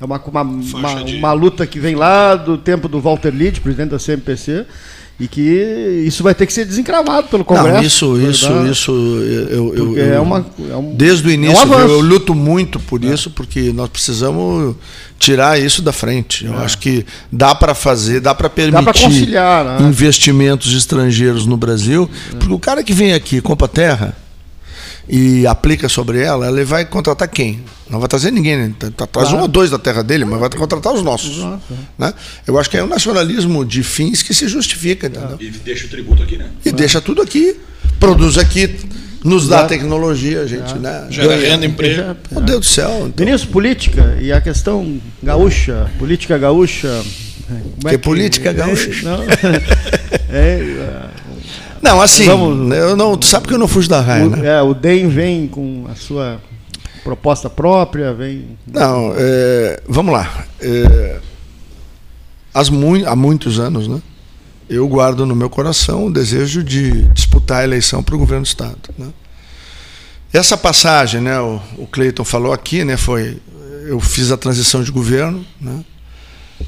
é 0.00 0.04
uma, 0.04 0.18
uma, 0.18 0.42
uma, 0.42 0.94
uma, 0.94 1.32
luta 1.32 1.66
que 1.66 1.78
vem 1.78 1.94
lá 1.94 2.34
do 2.34 2.56
tempo 2.56 2.88
do 2.88 3.00
Walter 3.00 3.30
Lied, 3.30 3.60
presidente 3.60 3.90
da 3.90 3.98
CMPC, 3.98 4.66
e 5.20 5.26
que 5.26 5.40
isso 6.06 6.22
vai 6.22 6.32
ter 6.32 6.46
que 6.46 6.52
ser 6.52 6.64
desencravado 6.64 7.26
pelo 7.26 7.44
Congresso. 7.44 7.72
Não, 7.72 7.82
isso, 7.82 8.30
isso, 8.30 8.48
da... 8.48 8.70
isso. 8.70 8.92
Eu, 8.92 9.74
eu, 9.74 9.96
eu, 9.96 10.14
é 10.14 10.20
uma, 10.20 10.46
é 10.70 10.76
um, 10.76 10.94
desde 10.94 11.26
o 11.26 11.30
início, 11.30 11.60
é 11.60 11.66
um 11.66 11.80
eu, 11.80 12.00
luto 12.00 12.34
muito 12.36 12.78
por 12.78 13.02
é. 13.02 13.08
isso, 13.08 13.28
porque 13.30 13.72
nós 13.72 13.88
precisamos 13.88 14.76
tirar 15.18 15.60
isso 15.60 15.82
da 15.82 15.92
frente. 15.92 16.46
Eu 16.46 16.54
é. 16.54 16.64
acho 16.64 16.78
que 16.78 17.04
dá 17.32 17.52
para 17.52 17.74
fazer, 17.74 18.20
dá 18.20 18.32
para 18.32 18.48
permitir 18.48 19.32
dá 19.32 19.64
né? 19.80 19.88
investimentos 19.88 20.72
estrangeiros 20.72 21.46
no 21.46 21.56
Brasil, 21.56 22.08
é. 22.32 22.36
porque 22.36 22.54
o 22.54 22.58
cara 22.58 22.84
que 22.84 22.92
vem 22.92 23.12
aqui 23.12 23.40
compra 23.40 23.66
terra 23.66 24.16
e 25.08 25.46
aplica 25.46 25.88
sobre 25.88 26.20
ela, 26.20 26.48
ele 26.48 26.64
vai 26.64 26.84
contratar 26.84 27.26
quem? 27.28 27.62
Não 27.88 27.98
vai 27.98 28.08
trazer 28.08 28.30
ninguém, 28.30 28.56
né? 28.56 28.74
Tá, 28.78 28.90
tá, 28.90 29.06
traz 29.06 29.28
claro. 29.28 29.38
um 29.38 29.42
ou 29.42 29.48
dois 29.48 29.70
da 29.70 29.78
terra 29.78 30.02
dele, 30.02 30.26
mas 30.26 30.38
vai 30.38 30.50
contratar 30.50 30.92
os 30.92 31.02
nossos. 31.02 31.38
Exato. 31.38 31.62
Né? 31.96 32.12
Eu 32.46 32.58
acho 32.58 32.68
que 32.68 32.76
é 32.76 32.84
um 32.84 32.86
nacionalismo 32.86 33.64
de 33.64 33.82
fins 33.82 34.22
que 34.22 34.34
se 34.34 34.46
justifica. 34.46 35.06
Entendeu? 35.06 35.38
E 35.40 35.50
deixa 35.50 35.86
o 35.86 35.88
tributo 35.88 36.22
aqui, 36.22 36.36
né? 36.36 36.50
E 36.64 36.70
deixa 36.70 37.00
tudo 37.00 37.22
aqui, 37.22 37.56
produz 37.98 38.36
aqui, 38.36 38.78
nos 39.24 39.48
dá 39.48 39.64
tecnologia, 39.66 40.42
a 40.42 40.46
gente, 40.46 40.74
né? 40.74 41.06
Gera 41.08 41.36
renda, 41.36 41.64
emprego. 41.64 42.14
Meu 42.30 42.42
Deus 42.42 42.60
do 42.60 42.66
céu. 42.66 43.06
Então. 43.06 43.24
Ministro, 43.24 43.50
política 43.50 44.18
e 44.20 44.30
a 44.30 44.40
questão 44.42 45.00
gaúcha, 45.22 45.90
política 45.98 46.36
gaúcha. 46.36 47.02
É 47.50 47.88
que, 47.88 47.88
que 47.88 47.98
política 47.98 48.52
gaúcha? 48.52 48.90
Não, 49.02 49.22
é, 50.28 51.08
não, 51.82 52.00
assim, 52.00 52.26
Vamos, 52.26 52.76
eu 52.76 52.96
não, 52.96 53.16
tu 53.16 53.26
sabe 53.26 53.48
que 53.48 53.54
eu 53.54 53.58
não 53.58 53.68
fujo 53.68 53.88
da 53.88 54.00
raia, 54.00 54.26
o, 54.26 54.30
né? 54.30 54.58
É, 54.58 54.62
o 54.62 54.74
DEM 54.74 55.08
vem 55.08 55.48
com 55.48 55.86
a 55.90 55.94
sua 55.94 56.40
proposta 57.02 57.48
própria, 57.48 58.12
vem... 58.12 58.58
Não, 58.66 59.12
é, 59.16 59.80
vamos 59.88 60.12
lá. 60.12 60.44
É, 60.60 61.20
mu 62.70 63.06
há 63.06 63.14
muitos 63.14 63.58
anos, 63.58 63.86
né? 63.86 64.00
Eu 64.68 64.86
guardo 64.86 65.24
no 65.24 65.34
meu 65.34 65.48
coração 65.48 66.06
o 66.06 66.12
desejo 66.12 66.62
de 66.62 67.02
disputar 67.14 67.60
a 67.60 67.64
eleição 67.64 68.02
para 68.02 68.14
o 68.14 68.18
governo 68.18 68.44
do 68.44 68.48
Estado. 68.48 68.76
Né? 68.98 69.08
Essa 70.32 70.58
passagem, 70.58 71.22
né, 71.22 71.40
o, 71.40 71.58
o 71.78 71.86
Cleiton 71.86 72.24
falou 72.24 72.52
aqui, 72.52 72.84
né, 72.84 72.98
foi, 72.98 73.38
eu 73.86 73.98
fiz 73.98 74.30
a 74.30 74.36
transição 74.36 74.82
de 74.82 74.90
governo, 74.90 75.42
né, 75.58 75.82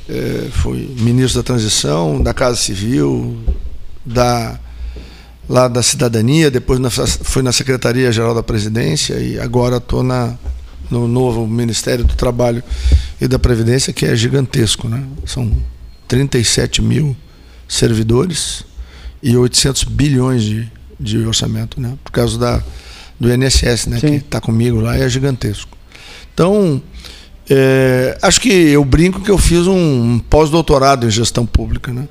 é, 0.08 0.48
fui 0.50 0.94
ministro 0.98 1.40
da 1.40 1.46
transição, 1.46 2.22
da 2.22 2.32
Casa 2.32 2.56
Civil, 2.56 3.38
da 4.04 4.58
lá 5.50 5.66
da 5.66 5.82
cidadania, 5.82 6.48
depois 6.48 6.78
na, 6.78 6.88
fui 6.90 7.42
na 7.42 7.50
Secretaria 7.50 8.12
Geral 8.12 8.32
da 8.32 8.42
Presidência 8.42 9.14
e 9.14 9.36
agora 9.36 9.78
estou 9.78 10.00
na 10.00 10.38
no 10.88 11.06
novo 11.06 11.46
Ministério 11.46 12.04
do 12.04 12.14
Trabalho 12.14 12.62
e 13.20 13.28
da 13.28 13.38
Previdência, 13.38 13.92
que 13.92 14.04
é 14.04 14.16
gigantesco, 14.16 14.88
né? 14.88 15.04
São 15.24 15.52
37 16.08 16.82
mil 16.82 17.16
servidores 17.68 18.64
e 19.22 19.36
800 19.36 19.84
bilhões 19.84 20.42
de, 20.42 20.68
de 20.98 21.18
orçamento, 21.18 21.80
né? 21.80 21.96
Por 22.02 22.10
causa 22.10 22.36
da, 22.36 22.62
do 23.20 23.32
INSS, 23.32 23.86
né? 23.86 24.00
Sim. 24.00 24.08
Que 24.08 24.16
está 24.16 24.40
comigo 24.40 24.80
lá, 24.80 24.96
é 24.96 25.08
gigantesco. 25.08 25.78
Então, 26.34 26.82
é, 27.48 28.18
acho 28.20 28.40
que 28.40 28.50
eu 28.50 28.84
brinco 28.84 29.20
que 29.20 29.30
eu 29.30 29.38
fiz 29.38 29.68
um 29.68 30.18
pós-doutorado 30.18 31.06
em 31.06 31.10
gestão 31.10 31.46
pública, 31.46 31.92
né? 31.92 32.08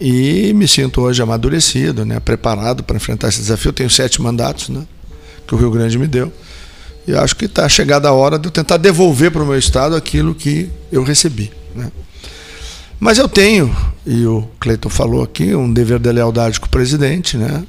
E 0.00 0.52
me 0.54 0.68
sinto 0.68 1.00
hoje 1.00 1.20
amadurecido, 1.20 2.04
né, 2.04 2.20
preparado 2.20 2.82
para 2.84 2.96
enfrentar 2.96 3.28
esse 3.28 3.40
desafio. 3.40 3.72
Tenho 3.72 3.90
sete 3.90 4.22
mandatos 4.22 4.68
né, 4.68 4.86
que 5.46 5.54
o 5.54 5.58
Rio 5.58 5.70
Grande 5.70 5.98
me 5.98 6.06
deu. 6.06 6.32
E 7.06 7.14
acho 7.14 7.34
que 7.34 7.46
está 7.46 7.68
chegada 7.68 8.08
a 8.08 8.12
hora 8.12 8.38
de 8.38 8.46
eu 8.46 8.52
tentar 8.52 8.76
devolver 8.76 9.30
para 9.30 9.42
o 9.42 9.46
meu 9.46 9.58
Estado 9.58 9.96
aquilo 9.96 10.34
que 10.34 10.68
eu 10.92 11.02
recebi. 11.02 11.50
Né. 11.74 11.90
Mas 13.00 13.18
eu 13.18 13.28
tenho, 13.28 13.74
e 14.04 14.26
o 14.26 14.48
Cleiton 14.60 14.88
falou 14.88 15.22
aqui, 15.22 15.54
um 15.54 15.72
dever 15.72 15.98
de 15.98 16.12
lealdade 16.12 16.60
com 16.60 16.66
o 16.66 16.70
presidente, 16.70 17.36
né? 17.36 17.64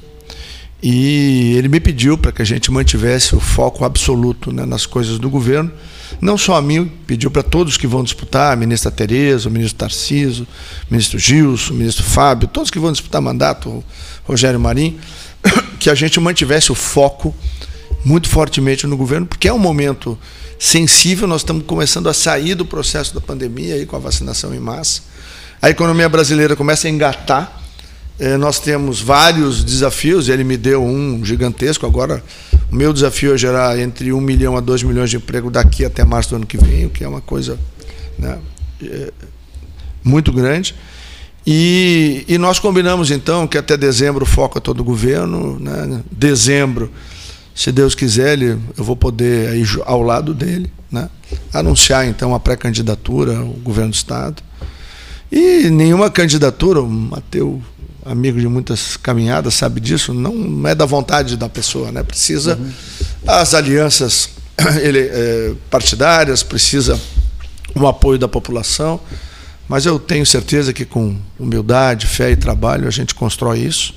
E 0.82 1.54
ele 1.56 1.68
me 1.68 1.78
pediu 1.78 2.16
para 2.16 2.32
que 2.32 2.42
a 2.42 2.44
gente 2.44 2.70
mantivesse 2.70 3.36
o 3.36 3.40
foco 3.40 3.84
absoluto 3.84 4.50
né, 4.50 4.64
nas 4.64 4.86
coisas 4.86 5.18
do 5.18 5.28
governo 5.28 5.70
não 6.20 6.38
só 6.38 6.56
a 6.56 6.62
mim, 6.62 6.90
pediu 7.06 7.30
para 7.30 7.42
todos 7.42 7.76
que 7.76 7.86
vão 7.86 8.02
disputar, 8.02 8.52
a 8.52 8.56
ministra 8.56 8.90
Tereza, 8.90 9.48
o 9.48 9.52
ministro 9.52 9.78
Tarciso, 9.78 10.44
o 10.88 10.92
ministro 10.94 11.18
Gilson, 11.18 11.74
o 11.74 11.76
ministro 11.76 12.04
Fábio, 12.04 12.48
todos 12.48 12.70
que 12.70 12.78
vão 12.78 12.92
disputar 12.92 13.20
mandato, 13.20 13.68
o 13.68 13.84
Rogério 14.24 14.58
Marim, 14.58 14.98
que 15.78 15.90
a 15.90 15.94
gente 15.94 16.18
mantivesse 16.20 16.72
o 16.72 16.74
foco 16.74 17.34
muito 18.04 18.28
fortemente 18.28 18.86
no 18.86 18.96
governo, 18.96 19.26
porque 19.26 19.48
é 19.48 19.52
um 19.52 19.58
momento 19.58 20.18
sensível, 20.58 21.26
nós 21.26 21.40
estamos 21.40 21.64
começando 21.66 22.08
a 22.08 22.14
sair 22.14 22.54
do 22.54 22.64
processo 22.64 23.14
da 23.14 23.20
pandemia 23.20 23.74
aí 23.74 23.86
com 23.86 23.96
a 23.96 23.98
vacinação 23.98 24.54
em 24.54 24.60
massa. 24.60 25.02
A 25.60 25.70
economia 25.70 26.08
brasileira 26.08 26.56
começa 26.56 26.86
a 26.86 26.90
engatar, 26.90 27.60
nós 28.38 28.60
temos 28.60 29.00
vários 29.00 29.64
desafios, 29.64 30.28
ele 30.28 30.44
me 30.44 30.58
deu 30.58 30.84
um 30.84 31.24
gigantesco. 31.24 31.86
Agora, 31.86 32.22
o 32.70 32.74
meu 32.76 32.92
desafio 32.92 33.34
é 33.34 33.38
gerar 33.38 33.78
entre 33.78 34.12
1 34.12 34.20
milhão 34.20 34.56
a 34.56 34.60
2 34.60 34.82
milhões 34.82 35.08
de 35.08 35.16
emprego 35.16 35.50
daqui 35.50 35.84
até 35.84 36.04
março 36.04 36.30
do 36.30 36.36
ano 36.36 36.46
que 36.46 36.58
vem, 36.58 36.84
o 36.84 36.90
que 36.90 37.02
é 37.02 37.08
uma 37.08 37.22
coisa 37.22 37.58
né, 38.18 38.38
é, 38.82 39.10
muito 40.04 40.30
grande. 40.32 40.74
E, 41.46 42.24
e, 42.28 42.36
nós 42.36 42.58
combinamos 42.58 43.10
então 43.10 43.46
que 43.46 43.56
até 43.56 43.74
dezembro 43.76 44.26
foca 44.26 44.60
todo 44.60 44.80
o 44.80 44.84
governo. 44.84 45.58
Né? 45.58 46.02
Dezembro, 46.12 46.92
se 47.54 47.72
Deus 47.72 47.94
quiser, 47.94 48.34
ele, 48.34 48.58
eu 48.76 48.84
vou 48.84 48.94
poder 48.94 49.56
ir 49.56 49.66
ao 49.86 50.02
lado 50.02 50.34
dele, 50.34 50.70
né? 50.92 51.08
anunciar 51.52 52.06
então 52.06 52.34
a 52.34 52.40
pré-candidatura 52.40 53.38
ao 53.38 53.46
governo 53.46 53.90
do 53.90 53.94
Estado. 53.94 54.42
E 55.32 55.70
nenhuma 55.70 56.10
candidatura, 56.10 56.82
o 56.82 56.88
Mateu 56.88 57.62
amigo 58.10 58.40
de 58.40 58.48
muitas 58.48 58.96
caminhadas, 58.96 59.54
sabe 59.54 59.80
disso, 59.80 60.12
não 60.12 60.66
é 60.66 60.74
da 60.74 60.84
vontade 60.84 61.36
da 61.36 61.48
pessoa, 61.48 61.92
né? 61.92 62.02
Precisa 62.02 62.56
uhum. 62.56 62.72
as 63.26 63.54
alianças 63.54 64.30
ele, 64.82 64.98
é, 64.98 65.52
partidárias, 65.70 66.42
precisa 66.42 67.00
o 67.74 67.86
apoio 67.86 68.18
da 68.18 68.26
população, 68.26 68.98
mas 69.68 69.86
eu 69.86 69.98
tenho 69.98 70.26
certeza 70.26 70.72
que 70.72 70.84
com 70.84 71.16
humildade, 71.38 72.06
fé 72.08 72.32
e 72.32 72.36
trabalho 72.36 72.88
a 72.88 72.90
gente 72.90 73.14
constrói 73.14 73.60
isso. 73.60 73.94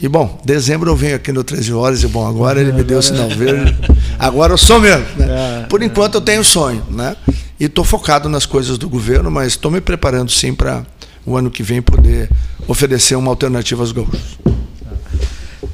E 0.00 0.08
bom, 0.08 0.40
dezembro 0.44 0.90
eu 0.90 0.96
venho 0.96 1.14
aqui 1.14 1.30
no 1.32 1.44
13 1.44 1.72
horas 1.72 2.02
e 2.02 2.08
bom, 2.08 2.26
agora 2.26 2.60
ele 2.60 2.72
me 2.72 2.82
deu 2.82 2.98
o 2.98 3.02
sinal 3.02 3.28
verde. 3.28 3.76
Agora 4.18 4.52
eu 4.52 4.58
sou 4.58 4.80
mesmo. 4.80 5.06
Né? 5.16 5.62
É, 5.62 5.66
Por 5.66 5.82
enquanto 5.82 6.16
eu 6.16 6.20
tenho 6.20 6.42
sonho, 6.44 6.84
né? 6.90 7.16
E 7.58 7.64
estou 7.64 7.84
focado 7.84 8.28
nas 8.28 8.46
coisas 8.46 8.78
do 8.78 8.88
governo, 8.88 9.30
mas 9.30 9.48
estou 9.48 9.70
me 9.70 9.80
preparando 9.80 10.30
sim 10.30 10.54
para 10.54 10.84
o 11.28 11.36
ano 11.36 11.50
que 11.50 11.62
vem 11.62 11.82
poder 11.82 12.30
oferecer 12.66 13.14
uma 13.14 13.30
alternativa 13.30 13.82
aos 13.82 13.92
gaúchos. 13.92 14.38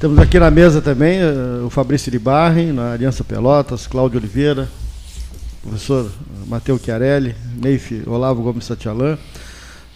Temos 0.00 0.18
aqui 0.18 0.38
na 0.38 0.50
mesa 0.50 0.82
também 0.82 1.20
uh, 1.22 1.66
o 1.66 1.70
Fabrício 1.70 2.10
Libarri, 2.10 2.72
na 2.72 2.92
Aliança 2.92 3.22
Pelotas, 3.22 3.86
Cláudio 3.86 4.18
Oliveira, 4.18 4.68
professor 5.62 6.10
Matheus 6.48 6.82
Chiarelli, 6.82 7.36
Neif 7.62 8.02
Olavo 8.06 8.42
Gomes 8.42 8.64
Satialan, 8.64 9.16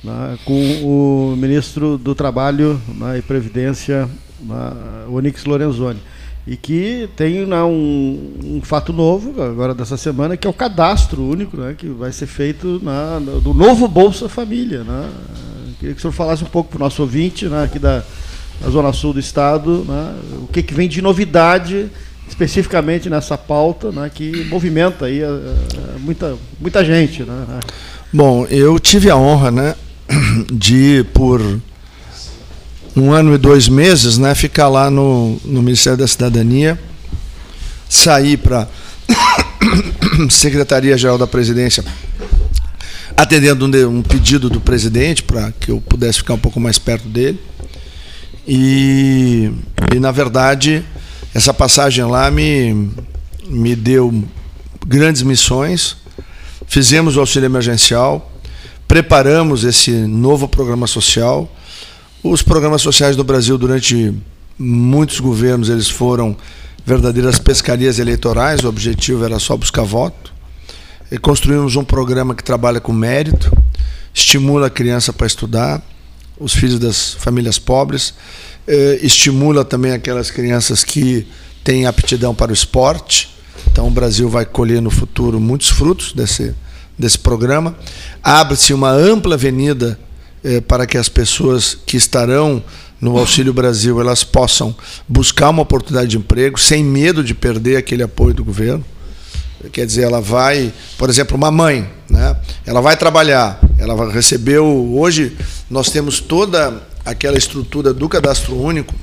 né, 0.03 0.39
com 0.45 0.55
o 0.85 1.37
ministro 1.37 1.99
do 1.99 2.15
Trabalho 2.15 2.81
né, 2.95 3.19
e 3.19 3.23
Previdência, 3.23 4.09
né, 4.41 4.73
Onix 5.11 5.45
Lorenzoni 5.45 6.01
e 6.47 6.57
que 6.57 7.11
tem 7.15 7.45
né, 7.45 7.63
um, 7.63 8.39
um, 8.43 8.61
fato 8.63 8.91
novo 8.91 9.43
agora 9.43 9.75
dessa 9.75 9.99
semana 9.99 10.35
que 10.35 10.47
é 10.47 10.51
o 10.51 10.55
cadastro 10.55 11.23
único 11.23 11.59
né, 11.59 11.75
que 11.77 11.87
vai 11.89 12.11
ser 12.11 12.27
feito 12.27 12.81
na, 12.83 13.19
do 13.19 13.53
novo 13.53 13.87
Bolsa 13.87 14.31
Família. 14.31 14.83
Né? 14.83 15.11
Queria 15.79 15.95
que 15.95 15.99
o 15.99 16.03
senhor 16.03 16.13
falasse 16.13 16.43
um 16.43 16.49
pouco 16.49 16.71
para 16.71 16.77
o 16.77 16.81
nosso 16.81 17.03
ouvinte 17.03 17.47
né, 17.47 17.65
aqui 17.65 17.79
da, 17.79 18.03
da, 18.61 18.69
Zona 18.69 18.93
Sul 18.93 19.13
do 19.13 19.21
Estado 19.21 19.85
né, 19.87 20.15
o 20.43 20.49
que, 20.49 20.63
que 20.63 20.75
vem 20.75 20.89
de 20.89 21.01
novidade 21.01 21.89
especificamente 22.29 23.09
nessa 23.09 23.39
pauta 23.39 23.93
né, 23.93 24.11
que 24.13 24.45
movimenta 24.47 25.07
aí 25.07 25.23
a, 25.23 25.29
a, 25.29 25.99
muita, 25.99 26.37
muita 26.61 26.85
gente. 26.85 27.23
Né? 27.23 27.61
Bom, 28.13 28.45
eu 28.47 28.79
tive 28.79 29.09
a 29.09 29.17
honra 29.17 29.51
né, 29.51 29.75
de, 30.53 31.05
por 31.15 31.41
um 32.97 33.13
ano 33.13 33.35
e 33.35 33.39
dois 33.39 33.69
meses, 33.69 34.19
né, 34.19 34.35
ficar 34.35 34.69
lá 34.69 34.91
no, 34.91 35.41
no 35.45 35.63
Ministério 35.63 35.99
da 35.99 36.07
Cidadania, 36.07 36.79
sair 37.89 38.37
para 38.37 38.69
Secretaria-Geral 40.29 41.17
da 41.17 41.27
Presidência, 41.27 41.85
atendendo 43.21 43.67
um, 43.67 43.99
um 43.99 44.03
pedido 44.03 44.49
do 44.49 44.61
presidente 44.61 45.23
para 45.23 45.53
que 45.53 45.71
eu 45.71 45.81
pudesse 45.81 46.19
ficar 46.19 46.35
um 46.35 46.39
pouco 46.39 46.61
mais 46.61 46.79
perto 46.79 47.09
dele. 47.09 47.41
E, 48.47 49.51
e 49.95 49.99
na 49.99 50.11
verdade, 50.11 50.85
essa 51.35 51.53
passagem 51.53 52.05
lá 52.05 52.31
me, 52.31 52.91
me 53.47 53.75
deu 53.75 54.25
grandes 54.87 55.23
missões. 55.23 55.97
Fizemos 56.67 57.17
o 57.17 57.21
auxílio 57.21 57.47
emergencial, 57.47 58.33
preparamos 58.87 59.65
esse 59.65 59.91
novo 59.91 60.49
programa 60.49 60.87
social 60.87 61.51
os 62.23 62.43
programas 62.43 62.83
sociais 62.83 63.15
do 63.15 63.23
Brasil 63.23 63.57
durante 63.57 64.13
muitos 64.59 65.21
governos 65.21 65.69
eles 65.69 65.89
foram 65.89 66.37
verdadeiras 66.85 67.39
pescarias 67.39 67.99
eleitorais, 67.99 68.65
o 68.65 68.69
objetivo 68.69 69.25
era 69.25 69.39
só 69.39 69.57
buscar 69.57 69.83
voto. 69.83 70.33
E 71.11 71.17
construímos 71.17 71.75
um 71.75 71.85
programa 71.85 72.35
que 72.35 72.45
trabalha 72.45 72.81
com 72.81 72.93
mérito, 72.93 73.51
estimula 74.13 74.67
a 74.67 74.71
criança 74.71 75.13
para 75.13 75.27
estudar, 75.27 75.83
os 76.39 76.53
filhos 76.53 76.79
das 76.79 77.15
famílias 77.15 77.59
pobres, 77.59 78.15
eh, 78.67 78.99
estimula 79.03 79.65
também 79.65 79.93
aquelas 79.93 80.31
crianças 80.31 80.85
que 80.85 81.27
têm 81.65 81.87
aptidão 81.87 82.35
para 82.35 82.51
o 82.51 82.55
esporte. 82.55 83.31
Então 83.73 83.89
o 83.89 83.91
Brasil 83.91 84.29
vai 84.29 84.45
colher 84.45 84.83
no 84.83 84.91
futuro 84.91 85.41
muitos 85.41 85.69
frutos 85.69 86.13
desse, 86.13 86.55
desse 86.99 87.19
programa. 87.19 87.75
Abre-se 88.23 88.75
uma 88.75 88.91
ampla 88.91 89.35
avenida 89.35 89.99
eh, 90.45 90.61
para 90.61 90.87
que 90.87 90.99
as 90.99 91.09
pessoas 91.09 91.77
que 91.87 91.97
estarão 91.97 92.63
no 93.01 93.17
Auxílio 93.17 93.53
Brasil 93.53 94.01
elas 94.01 94.25
possam 94.25 94.75
buscar 95.09 95.51
uma 95.51 95.63
oportunidade 95.63 96.11
de 96.11 96.19
emprego 96.19 96.59
sem 96.59 96.85
medo 96.85 97.25
de 97.25 97.35
perder 97.35 97.77
aquele 97.77 98.03
apoio 98.03 98.35
do 98.35 98.45
governo. 98.45 98.85
Quer 99.73 99.87
dizer, 99.87 100.03
ela 100.03 100.21
vai, 100.21 100.73
por 100.97 101.11
exemplo, 101.11 101.37
uma 101.37 101.51
mãe, 101.51 101.91
né? 102.09 102.37
ela 102.65 102.81
vai 102.81 102.97
trabalhar, 102.97 103.59
ela 103.77 104.11
recebeu. 104.13 104.65
Hoje 104.97 105.37
nós 105.69 105.91
temos 105.91 106.21
toda 106.21 106.81
aquela 107.05 107.37
estrutura 107.37 107.93
do 107.93 108.09
cadastro 108.09 108.57
único, 108.57 108.95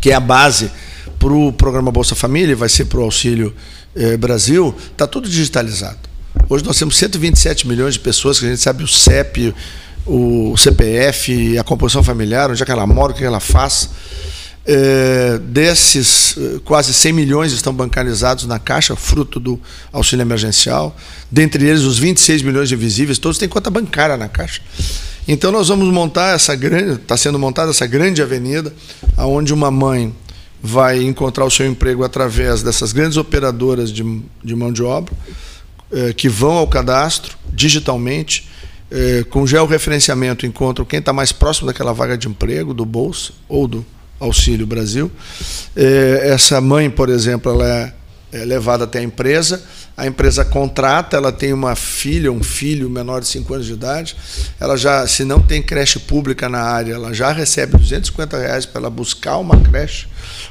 que 0.00 0.10
é 0.10 0.14
a 0.14 0.20
base 0.20 0.70
para 1.18 1.32
o 1.32 1.52
programa 1.52 1.90
Bolsa 1.90 2.14
Família, 2.14 2.56
vai 2.56 2.68
ser 2.68 2.86
para 2.86 3.00
o 3.00 3.02
Auxílio 3.02 3.54
eh, 3.94 4.16
Brasil, 4.16 4.74
está 4.92 5.06
tudo 5.06 5.28
digitalizado. 5.28 5.98
Hoje 6.48 6.64
nós 6.64 6.78
temos 6.78 6.96
127 6.96 7.68
milhões 7.68 7.94
de 7.94 8.00
pessoas 8.00 8.38
que 8.38 8.46
a 8.46 8.48
gente 8.48 8.62
sabe 8.62 8.82
o 8.82 8.88
CEP, 8.88 9.54
o 10.06 10.56
CPF, 10.56 11.58
a 11.58 11.64
composição 11.64 12.02
familiar, 12.02 12.50
onde 12.50 12.62
é 12.62 12.64
que 12.64 12.72
ela 12.72 12.86
mora, 12.86 13.12
o 13.12 13.14
que 13.14 13.24
ela 13.24 13.40
faz. 13.40 13.90
É, 14.70 15.38
desses, 15.38 16.36
eh, 16.36 16.60
quase 16.62 16.92
100 16.92 17.14
milhões 17.14 17.52
estão 17.52 17.72
bancarizados 17.72 18.44
na 18.44 18.58
Caixa, 18.58 18.94
fruto 18.94 19.40
do 19.40 19.58
auxílio 19.90 20.22
emergencial. 20.22 20.94
Dentre 21.30 21.66
eles, 21.66 21.84
os 21.84 21.98
26 21.98 22.42
milhões 22.42 22.68
de 22.68 22.74
invisíveis, 22.74 23.18
todos 23.18 23.38
têm 23.38 23.48
conta 23.48 23.70
bancária 23.70 24.18
na 24.18 24.28
Caixa. 24.28 24.60
Então, 25.26 25.50
nós 25.50 25.68
vamos 25.68 25.88
montar 25.90 26.34
essa 26.34 26.54
grande, 26.54 27.00
está 27.00 27.16
sendo 27.16 27.38
montada 27.38 27.70
essa 27.70 27.86
grande 27.86 28.20
avenida, 28.20 28.70
onde 29.16 29.54
uma 29.54 29.70
mãe 29.70 30.14
vai 30.62 31.02
encontrar 31.02 31.46
o 31.46 31.50
seu 31.50 31.66
emprego 31.66 32.04
através 32.04 32.62
dessas 32.62 32.92
grandes 32.92 33.16
operadoras 33.16 33.90
de, 33.90 34.02
de 34.44 34.54
mão 34.54 34.70
de 34.70 34.82
obra, 34.82 35.14
é, 35.90 36.12
que 36.12 36.28
vão 36.28 36.58
ao 36.58 36.68
cadastro 36.68 37.38
digitalmente, 37.54 38.46
é, 38.90 39.24
com 39.30 39.46
georreferenciamento, 39.46 40.44
encontram 40.44 40.84
quem 40.84 40.98
está 40.98 41.10
mais 41.10 41.32
próximo 41.32 41.68
daquela 41.68 41.94
vaga 41.94 42.18
de 42.18 42.28
emprego, 42.28 42.74
do 42.74 42.84
Bolsa 42.84 43.32
ou 43.48 43.66
do 43.66 43.86
Auxílio 44.18 44.66
Brasil. 44.66 45.10
É, 45.76 46.30
essa 46.30 46.60
mãe, 46.60 46.90
por 46.90 47.08
exemplo, 47.08 47.52
ela 47.52 47.66
é, 47.66 47.92
é 48.32 48.44
levada 48.44 48.84
até 48.84 48.98
a 48.98 49.02
empresa, 49.02 49.62
a 49.96 50.06
empresa 50.06 50.44
contrata, 50.44 51.16
ela 51.16 51.32
tem 51.32 51.52
uma 51.52 51.74
filha, 51.74 52.30
um 52.30 52.42
filho 52.42 52.88
menor 52.88 53.20
de 53.20 53.28
5 53.28 53.54
anos 53.54 53.66
de 53.66 53.72
idade, 53.72 54.16
ela 54.60 54.76
já, 54.76 55.06
se 55.06 55.24
não 55.24 55.40
tem 55.40 55.62
creche 55.62 55.98
pública 55.98 56.48
na 56.48 56.60
área, 56.60 56.94
ela 56.94 57.12
já 57.12 57.32
recebe 57.32 57.76
250 57.76 58.38
reais 58.38 58.66
para 58.66 58.80
ela 58.80 58.90
buscar 58.90 59.38
uma 59.38 59.58
creche 59.60 60.06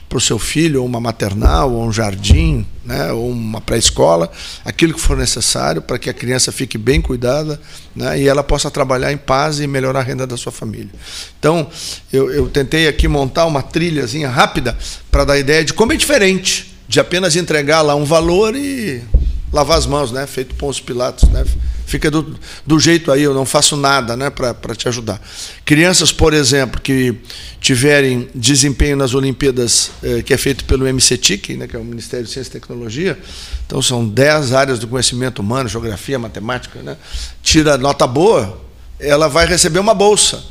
para 0.08 0.17
o 0.17 0.22
seu 0.22 0.39
filho, 0.39 0.82
ou 0.82 0.86
uma 0.86 1.00
maternal, 1.00 1.74
ou 1.74 1.84
um 1.84 1.91
jardim, 1.91 2.65
né, 2.86 3.12
ou 3.12 3.30
uma 3.30 3.60
pré-escola, 3.60 4.32
aquilo 4.63 4.93
que 4.93 5.02
for 5.02 5.17
necessário 5.17 5.82
para 5.82 6.00
que 6.00 6.10
a 6.10 6.13
criança 6.13 6.52
fique 6.52 6.78
bem 6.78 7.02
cuidada 7.02 7.60
né, 7.96 8.20
e 8.20 8.28
ela 8.28 8.43
possa 8.43 8.72
trabalhar 8.72 9.12
em 9.12 9.17
paz 9.17 9.60
e 9.60 9.67
melhorar 9.67 10.00
a 10.00 10.04
renda 10.04 10.26
da 10.26 10.38
sua 10.38 10.52
família. 10.52 10.91
Então, 11.38 11.67
eu, 12.12 12.32
eu 12.32 12.50
tentei 12.50 12.88
aqui 12.88 13.08
montar 13.08 13.46
uma 13.46 13.62
trilhazinha 13.62 14.30
rápida 14.30 14.78
para 15.12 15.26
dar 15.26 15.38
ideia 15.38 15.65
de 15.65 15.74
como 15.74 15.91
é 15.91 15.98
diferente 15.98 16.74
de 16.88 17.00
apenas 17.00 17.36
entregar 17.36 17.82
lá 17.82 17.96
um 17.96 18.06
valor 18.06 18.56
e 18.56 19.04
lavar 19.52 19.78
as 19.78 19.86
mãos, 19.86 20.12
né? 20.12 20.26
Feito 20.26 20.56
Pôncio 20.56 20.84
Pilatos, 20.84 21.28
né? 21.30 21.43
Fica 21.88 22.12
do, 22.12 22.38
do 22.65 22.78
jeito 22.82 23.13
aí, 23.13 23.23
eu 23.23 23.34
não 23.34 23.45
faço 23.45 23.78
nada 23.78 24.17
né, 24.17 24.30
para 24.30 24.76
te 24.76 24.89
ajudar. 24.89 25.21
Crianças, 25.63 26.12
por 26.12 26.34
exemplo, 26.34 26.82
que 26.82 27.15
tiverem 27.62 28.28
desempenho 28.36 28.97
nas 28.97 29.13
Olimpíadas, 29.13 29.91
eh, 30.04 30.21
que 30.21 30.34
é 30.34 30.38
feito 30.38 30.65
pelo 30.65 30.86
MCTIC, 30.86 31.56
né, 31.56 31.65
que 31.65 31.78
é 31.78 31.80
o 31.80 31.86
Ministério 31.86 32.26
de 32.26 32.32
Ciência 32.34 32.50
e 32.50 32.52
Tecnologia, 32.52 33.17
então 33.65 33.82
são 33.82 34.06
10 34.06 34.52
áreas 34.52 34.80
do 34.80 34.88
conhecimento 34.89 35.39
humano, 35.39 35.69
geografia, 35.69 36.19
matemática, 36.19 36.84
né, 36.84 36.97
tira 37.41 37.78
nota 37.78 38.06
boa, 38.06 38.62
ela 39.00 39.30
vai 39.30 39.45
receber 39.45 39.80
uma 39.80 39.93
bolsa. 39.93 40.43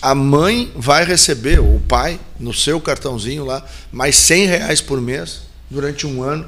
A 0.00 0.14
mãe 0.14 0.70
vai 0.76 1.04
receber, 1.04 1.58
ou 1.58 1.74
o 1.74 1.80
pai, 1.80 2.20
no 2.38 2.54
seu 2.54 2.80
cartãozinho 2.80 3.44
lá, 3.44 3.66
mais 3.90 4.14
100 4.14 4.46
reais 4.46 4.80
por 4.80 5.00
mês 5.00 5.40
durante 5.68 6.06
um 6.06 6.22
ano 6.22 6.46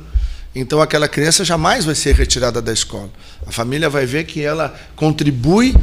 então 0.55 0.81
aquela 0.81 1.09
criança 1.09 1.45
jamais 1.45 1.85
vai 1.85 1.95
ser 1.95 2.15
retirada 2.15 2.61
da 2.61 2.73
escola. 2.73 3.11
A 3.47 3.53
família 3.53 3.89
vai 3.89 4.07
ver 4.07 4.25
que 4.25 4.43
ela 4.43 4.75
contribui 4.97 5.75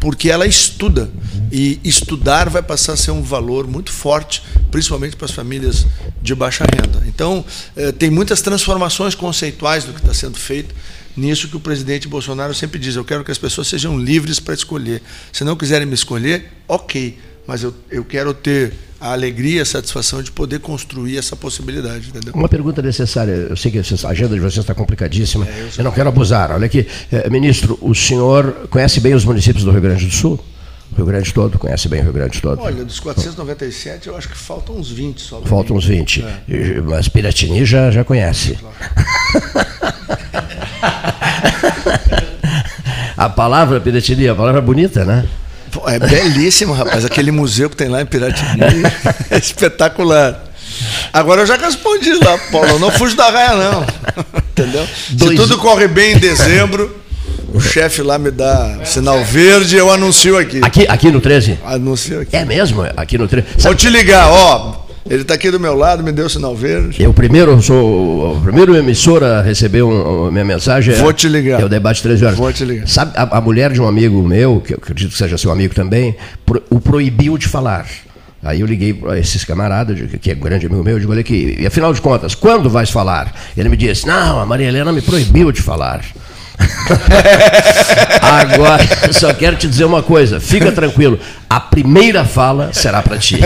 porque 0.00 0.30
ela 0.30 0.46
estuda. 0.46 1.10
E 1.50 1.80
estudar 1.84 2.50
vai 2.50 2.62
passar 2.62 2.92
a 2.92 2.96
ser 2.96 3.10
um 3.10 3.22
valor 3.22 3.66
muito 3.66 3.92
forte, 3.92 4.42
principalmente 4.70 5.16
para 5.16 5.24
as 5.24 5.30
famílias 5.30 5.86
de 6.20 6.34
baixa 6.34 6.64
renda. 6.64 7.02
Então, 7.06 7.44
eh, 7.76 7.92
tem 7.92 8.10
muitas 8.10 8.42
transformações 8.42 9.14
conceituais 9.14 9.84
do 9.84 9.92
que 9.92 10.00
está 10.00 10.12
sendo 10.12 10.38
feito 10.38 10.74
nisso 11.16 11.48
que 11.48 11.56
o 11.56 11.60
presidente 11.60 12.08
Bolsonaro 12.08 12.54
sempre 12.54 12.78
diz: 12.78 12.96
eu 12.96 13.04
quero 13.04 13.24
que 13.24 13.30
as 13.30 13.38
pessoas 13.38 13.68
sejam 13.68 13.98
livres 13.98 14.40
para 14.40 14.54
escolher. 14.54 15.02
Se 15.32 15.44
não 15.44 15.56
quiserem 15.56 15.86
me 15.86 15.94
escolher, 15.94 16.52
ok, 16.68 17.16
mas 17.46 17.62
eu, 17.62 17.74
eu 17.90 18.04
quero 18.04 18.32
ter 18.32 18.72
a 19.00 19.12
alegria, 19.12 19.60
a 19.60 19.66
satisfação 19.66 20.22
de 20.22 20.32
poder 20.32 20.60
construir 20.60 21.18
essa 21.18 21.36
possibilidade. 21.36 22.08
Entendeu? 22.08 22.32
Uma 22.34 22.48
pergunta 22.48 22.80
necessária, 22.80 23.32
eu 23.32 23.56
sei 23.56 23.70
que 23.70 23.78
a 23.78 24.08
agenda 24.08 24.34
de 24.34 24.40
vocês 24.40 24.58
está 24.58 24.74
complicadíssima, 24.74 25.46
é, 25.46 25.60
eu, 25.60 25.68
eu, 25.78 25.84
não 25.84 25.92
quero 25.92 26.08
abusar. 26.08 26.52
Olha 26.52 26.64
aqui, 26.64 26.86
é, 27.12 27.28
ministro, 27.28 27.78
o 27.82 27.94
senhor 27.94 28.66
conhece 28.70 29.00
bem 29.00 29.12
os 29.12 29.24
municípios 29.24 29.62
do 29.62 29.70
Rio 29.70 29.82
Grande 29.82 30.06
do 30.06 30.12
Sul? 30.12 30.42
O 30.92 30.96
Rio 30.96 31.06
Grande 31.06 31.34
todo, 31.34 31.58
conhece 31.58 31.88
bem 31.88 32.00
o 32.00 32.04
Rio 32.04 32.12
Grande 32.14 32.40
todo? 32.40 32.62
Olha, 32.62 32.84
dos 32.84 33.00
497, 33.00 34.08
eu 34.08 34.16
acho 34.16 34.28
que 34.28 34.38
faltam 34.38 34.76
uns 34.76 34.90
20 34.90 35.20
só. 35.20 35.42
Faltam 35.42 35.76
uns 35.76 35.84
20. 35.84 36.24
É. 36.48 36.80
Mas 36.80 37.08
Piratini 37.08 37.66
já, 37.66 37.90
já 37.90 38.04
conhece. 38.04 38.54
Claro. 38.54 38.74
a 43.18 43.28
palavra 43.28 43.80
Piratini, 43.80 44.28
a 44.28 44.34
palavra 44.34 44.62
bonita, 44.62 45.04
né? 45.04 45.28
É 45.86 45.98
belíssimo, 45.98 46.72
rapaz. 46.72 47.04
Aquele 47.04 47.30
museu 47.30 47.68
que 47.70 47.76
tem 47.76 47.88
lá 47.88 48.00
em 48.02 48.06
Piratini 48.06 48.60
é 49.30 49.38
espetacular. 49.38 50.44
Agora 51.12 51.42
eu 51.42 51.46
já 51.46 51.56
respondi 51.56 52.12
lá, 52.14 52.36
Paulo. 52.50 52.68
Eu 52.68 52.78
não 52.78 52.90
fujo 52.90 53.16
da 53.16 53.30
raia, 53.30 53.54
não. 53.54 53.86
Entendeu? 54.50 54.86
Dois... 55.10 55.30
Se 55.30 55.36
tudo 55.36 55.58
corre 55.58 55.86
bem 55.86 56.14
em 56.14 56.18
dezembro, 56.18 56.94
o 57.52 57.60
chefe 57.60 58.02
lá 58.02 58.18
me 58.18 58.30
dá 58.30 58.80
sinal 58.84 59.24
verde 59.24 59.76
eu 59.76 59.90
anuncio 59.90 60.36
aqui. 60.36 60.60
Aqui, 60.62 60.86
aqui 60.88 61.10
no 61.10 61.20
13? 61.20 61.58
Anuncio 61.64 62.20
aqui. 62.20 62.36
É 62.36 62.44
mesmo? 62.44 62.82
Aqui 62.96 63.16
no 63.16 63.28
13. 63.28 63.46
Vou 63.58 63.74
te 63.74 63.88
ligar, 63.88 64.28
ó. 64.28 64.83
Ele 65.08 65.20
está 65.20 65.34
aqui 65.34 65.50
do 65.50 65.60
meu 65.60 65.74
lado, 65.74 66.02
me 66.02 66.10
deu 66.10 66.28
sinal 66.30 66.56
verde. 66.56 67.02
Eu 67.02 67.12
primeiro 67.12 67.60
sou 67.60 68.38
o 68.38 68.40
primeiro 68.40 68.74
emissor 68.74 69.22
a 69.22 69.42
receber 69.42 69.82
um, 69.82 70.30
minha 70.30 70.44
mensagem. 70.44 70.94
Vou 70.94 71.10
é, 71.10 71.12
te 71.12 71.28
ligar. 71.28 71.60
É 71.60 71.64
o 71.64 71.68
debate 71.68 72.02
13 72.02 72.24
horas. 72.24 72.38
Vou 72.38 72.50
te 72.50 72.64
ligar. 72.64 72.88
Sabe, 72.88 73.12
a, 73.14 73.36
a 73.36 73.40
mulher 73.40 73.70
de 73.70 73.82
um 73.82 73.86
amigo 73.86 74.22
meu, 74.22 74.62
que 74.62 74.72
eu 74.72 74.78
acredito 74.78 75.12
que 75.12 75.18
seja 75.18 75.36
seu 75.36 75.50
amigo 75.50 75.74
também, 75.74 76.16
pro, 76.46 76.62
o 76.70 76.80
proibiu 76.80 77.36
de 77.36 77.46
falar. 77.46 77.86
Aí 78.42 78.60
eu 78.60 78.66
liguei 78.66 78.94
para 78.94 79.18
esses 79.18 79.44
camaradas, 79.44 79.98
que 80.20 80.30
é 80.30 80.34
um 80.34 80.40
grande 80.40 80.66
amigo 80.66 80.82
meu, 80.82 80.94
eu 80.94 81.00
digo, 81.00 81.12
olha 81.12 81.20
aqui, 81.20 81.56
e 81.58 81.66
afinal 81.66 81.92
de 81.92 82.00
contas, 82.00 82.34
quando 82.34 82.68
vais 82.70 82.90
falar? 82.90 83.32
Ele 83.56 83.68
me 83.70 83.76
disse, 83.76 84.06
não, 84.06 84.40
a 84.40 84.46
Maria 84.46 84.68
Helena 84.68 84.92
me 84.92 85.00
proibiu 85.00 85.50
de 85.50 85.62
falar. 85.62 86.02
Agora, 88.20 88.84
só 89.12 89.32
quero 89.32 89.56
te 89.56 89.66
dizer 89.66 89.84
uma 89.84 90.02
coisa, 90.02 90.38
fica 90.40 90.70
tranquilo, 90.72 91.18
a 91.48 91.60
primeira 91.60 92.24
fala 92.24 92.72
será 92.72 93.00
para 93.02 93.18
ti. 93.18 93.38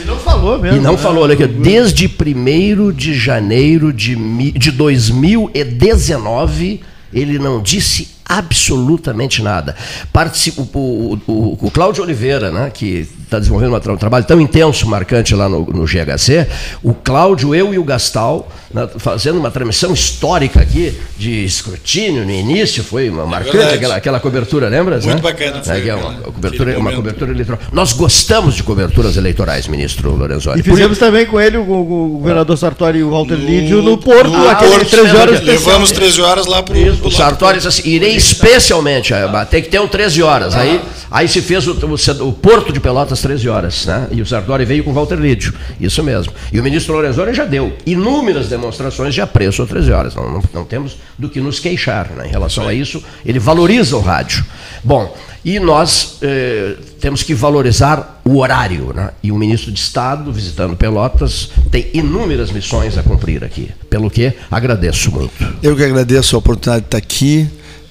E 0.00 0.04
não 0.06 0.16
falou 0.18 0.58
mesmo. 0.58 0.78
E 0.78 0.80
não 0.80 0.92
né? 0.92 0.98
falou, 0.98 1.24
olha 1.24 1.34
aqui, 1.34 1.46
desde 1.46 2.06
1 2.06 2.92
de 2.92 3.12
janeiro 3.14 3.92
de, 3.92 4.16
de 4.52 4.70
2019, 4.70 6.80
ele 7.12 7.38
não 7.38 7.60
disse 7.62 8.14
absolutamente 8.24 9.42
nada. 9.42 9.76
Participa, 10.12 10.62
o, 10.62 11.18
o, 11.26 11.58
o, 11.60 11.70
Cláudio 11.70 12.02
Oliveira, 12.02 12.50
né, 12.50 12.70
que 12.72 13.08
está 13.22 13.38
desenvolvendo 13.38 13.74
um 13.92 13.96
trabalho 13.96 14.24
tão 14.24 14.40
intenso, 14.40 14.88
marcante 14.88 15.34
lá 15.34 15.48
no, 15.48 15.66
no 15.66 15.84
GHC, 15.84 16.46
o 16.82 16.94
Cláudio, 16.94 17.54
eu 17.54 17.74
e 17.74 17.78
o 17.78 17.84
Gastal 17.84 18.48
na, 18.74 18.88
fazendo 18.88 19.38
uma 19.38 19.52
transmissão 19.52 19.94
histórica 19.94 20.60
aqui 20.60 20.98
de 21.16 21.44
escrutínio 21.44 22.24
no 22.24 22.30
início, 22.30 22.82
foi 22.82 23.08
uma 23.08 23.24
marcante 23.24 23.56
verdade. 23.56 23.76
aquela, 23.76 23.96
aquela 23.96 24.20
cobertura, 24.20 24.68
lembra? 24.68 24.98
Muito 24.98 25.22
bacana, 25.22 25.62
foi 25.62 25.74
É, 25.74 25.76
é 25.76 25.80
aquela- 25.80 26.08
uma, 26.08 26.20
cobertura, 26.22 26.78
uma 26.78 26.92
cobertura 26.92 27.30
eleitoral. 27.30 27.60
Nós 27.72 27.92
gostamos 27.92 28.56
de 28.56 28.64
coberturas 28.64 29.16
eleitorais, 29.16 29.68
ministro 29.68 30.10
Lorenzoni. 30.16 30.58
E 30.58 30.62
fizemos 30.64 30.98
também 30.98 31.24
com 31.24 31.40
ele, 31.40 31.56
o, 31.56 31.62
o 31.62 32.18
governador 32.18 32.58
Sartori 32.58 32.98
e 32.98 33.04
o 33.04 33.10
Walter 33.10 33.36
Lídio, 33.36 33.80
no 33.80 33.96
Porto, 33.96 34.30
no 34.30 34.48
aquele 34.48 34.70
Porto, 34.70 34.90
13 34.90 35.16
horas. 35.16 35.40
Levamos 35.40 35.92
13 35.92 36.20
horas 36.20 36.46
lá 36.46 36.62
pro 36.62 36.74
o. 36.76 37.10
Sartori 37.12 37.56
disse 37.56 37.68
assim, 37.68 37.88
irei 37.88 38.16
especialmente, 38.24 39.12
ah, 39.12 39.44
tem 39.44 39.62
que 39.62 39.68
ter 39.68 39.80
um 39.80 39.86
13 39.86 40.22
horas. 40.22 40.54
Aí, 40.54 40.80
aí 41.10 41.28
se 41.28 41.42
fez 41.42 41.66
o, 41.66 41.72
o, 41.72 42.28
o 42.28 42.32
Porto 42.32 42.72
de 42.72 42.80
Pelotas 42.80 43.20
13 43.20 43.48
horas, 43.48 43.86
né? 43.86 44.08
E 44.10 44.22
o 44.22 44.26
Sartori 44.26 44.64
veio 44.64 44.82
com 44.82 44.90
o 44.90 44.94
Walter 44.94 45.16
Lídio, 45.16 45.52
isso 45.80 46.02
mesmo. 46.02 46.32
E 46.52 46.58
o 46.58 46.62
ministro 46.62 46.94
Lorenzoni 46.94 47.34
já 47.34 47.44
deu 47.44 47.72
inúmeras 47.84 48.48
demonstrações 48.48 49.14
de 49.14 49.20
apreço 49.20 49.62
a 49.62 49.66
13 49.66 49.92
horas. 49.92 50.14
Não, 50.14 50.30
não, 50.30 50.42
não 50.52 50.64
temos 50.64 50.96
do 51.18 51.28
que 51.28 51.40
nos 51.40 51.60
queixar 51.60 52.10
né? 52.10 52.26
em 52.26 52.30
relação 52.30 52.66
a 52.66 52.72
isso. 52.72 53.02
Ele 53.24 53.38
valoriza 53.38 53.96
o 53.96 54.00
rádio. 54.00 54.44
Bom, 54.82 55.14
e 55.44 55.60
nós 55.60 56.16
eh, 56.22 56.76
temos 56.98 57.22
que 57.22 57.34
valorizar 57.34 58.22
o 58.24 58.38
horário. 58.38 58.94
Né? 58.94 59.10
E 59.22 59.30
o 59.30 59.36
ministro 59.36 59.70
de 59.70 59.78
Estado, 59.78 60.32
visitando 60.32 60.74
Pelotas, 60.74 61.50
tem 61.70 61.90
inúmeras 61.92 62.50
missões 62.50 62.96
a 62.96 63.02
cumprir 63.02 63.44
aqui. 63.44 63.70
Pelo 63.90 64.10
que 64.10 64.32
agradeço 64.50 65.10
muito. 65.10 65.54
Eu 65.62 65.76
que 65.76 65.84
agradeço 65.84 66.34
a 66.34 66.38
oportunidade 66.38 66.82
de 66.82 66.86
estar 66.86 66.98
aqui. 66.98 67.46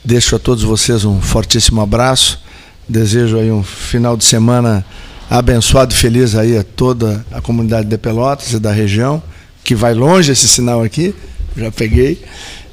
Deixo 0.06 0.36
a 0.36 0.40
todos 0.40 0.64
vocês 0.64 1.06
um 1.06 1.22
fortíssimo 1.22 1.82
abraço. 1.82 2.42
Desejo 2.88 3.38
aí 3.38 3.50
um 3.50 3.64
final 3.64 4.18
de 4.18 4.26
semana 4.26 4.86
abençoado 5.30 5.94
e 5.94 5.98
feliz 5.98 6.36
aí 6.36 6.58
a 6.58 6.64
toda 6.64 7.26
a 7.32 7.42
comunidade 7.42 7.88
de 7.88 7.98
Pelotas 7.98 8.52
e 8.52 8.60
da 8.60 8.72
região, 8.72 9.24
que 9.64 9.74
vai 9.74 9.94
longe 9.94 10.32
esse 10.32 10.48
sinal 10.48 10.84
aqui, 10.84 11.16
já 11.56 11.72
peguei. 11.72 12.22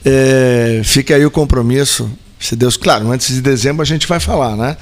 É, 0.04 0.82
fica 0.84 1.14
aí 1.14 1.24
o 1.24 1.30
compromisso, 1.30 2.10
se 2.38 2.56
Deus, 2.56 2.76
claro, 2.76 3.10
antes 3.10 3.34
de 3.34 3.40
dezembro 3.40 3.82
a 3.82 3.86
gente 3.86 4.06
vai 4.06 4.18
falar, 4.18 4.56
né? 4.56 4.76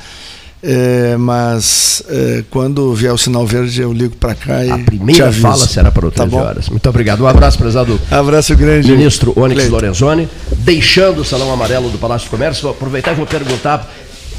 É, 0.61 1.17
mas 1.17 2.03
é, 2.09 2.43
quando 2.51 2.93
vier 2.93 3.13
o 3.13 3.19
sinal 3.19 3.47
verde 3.47 3.81
eu 3.81 3.93
ligo 3.93 4.17
para 4.17 4.35
cá 4.35 4.65
e 4.65 4.71
A 4.71 4.79
primeira 4.79 5.33
fala 5.33 5.57
será 5.67 5.91
para 5.93 6.07
o 6.07 6.11
Tá 6.11 6.25
13 6.25 6.31
bom? 6.31 6.43
horas. 6.43 6.69
Muito 6.69 6.89
obrigado. 6.89 7.23
Um 7.23 7.29
abraço, 7.29 7.57
prezado 7.59 8.01
Abraço 8.11 8.57
grande. 8.57 8.91
ministro 8.91 9.33
Onyx. 9.37 9.69
Lorenzoni. 9.69 10.29
Deixando 10.57 11.21
o 11.21 11.25
Salão 11.25 11.53
Amarelo 11.53 11.91
do 11.91 11.99
Palácio 11.99 12.27
do 12.29 12.31
Comércio, 12.31 12.63
vou 12.63 12.73
aproveitar 12.73 13.13
e 13.13 13.15
vou 13.15 13.27
perguntar, 13.27 13.89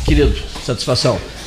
querido, 0.05 0.33
satisfação. 0.65 1.17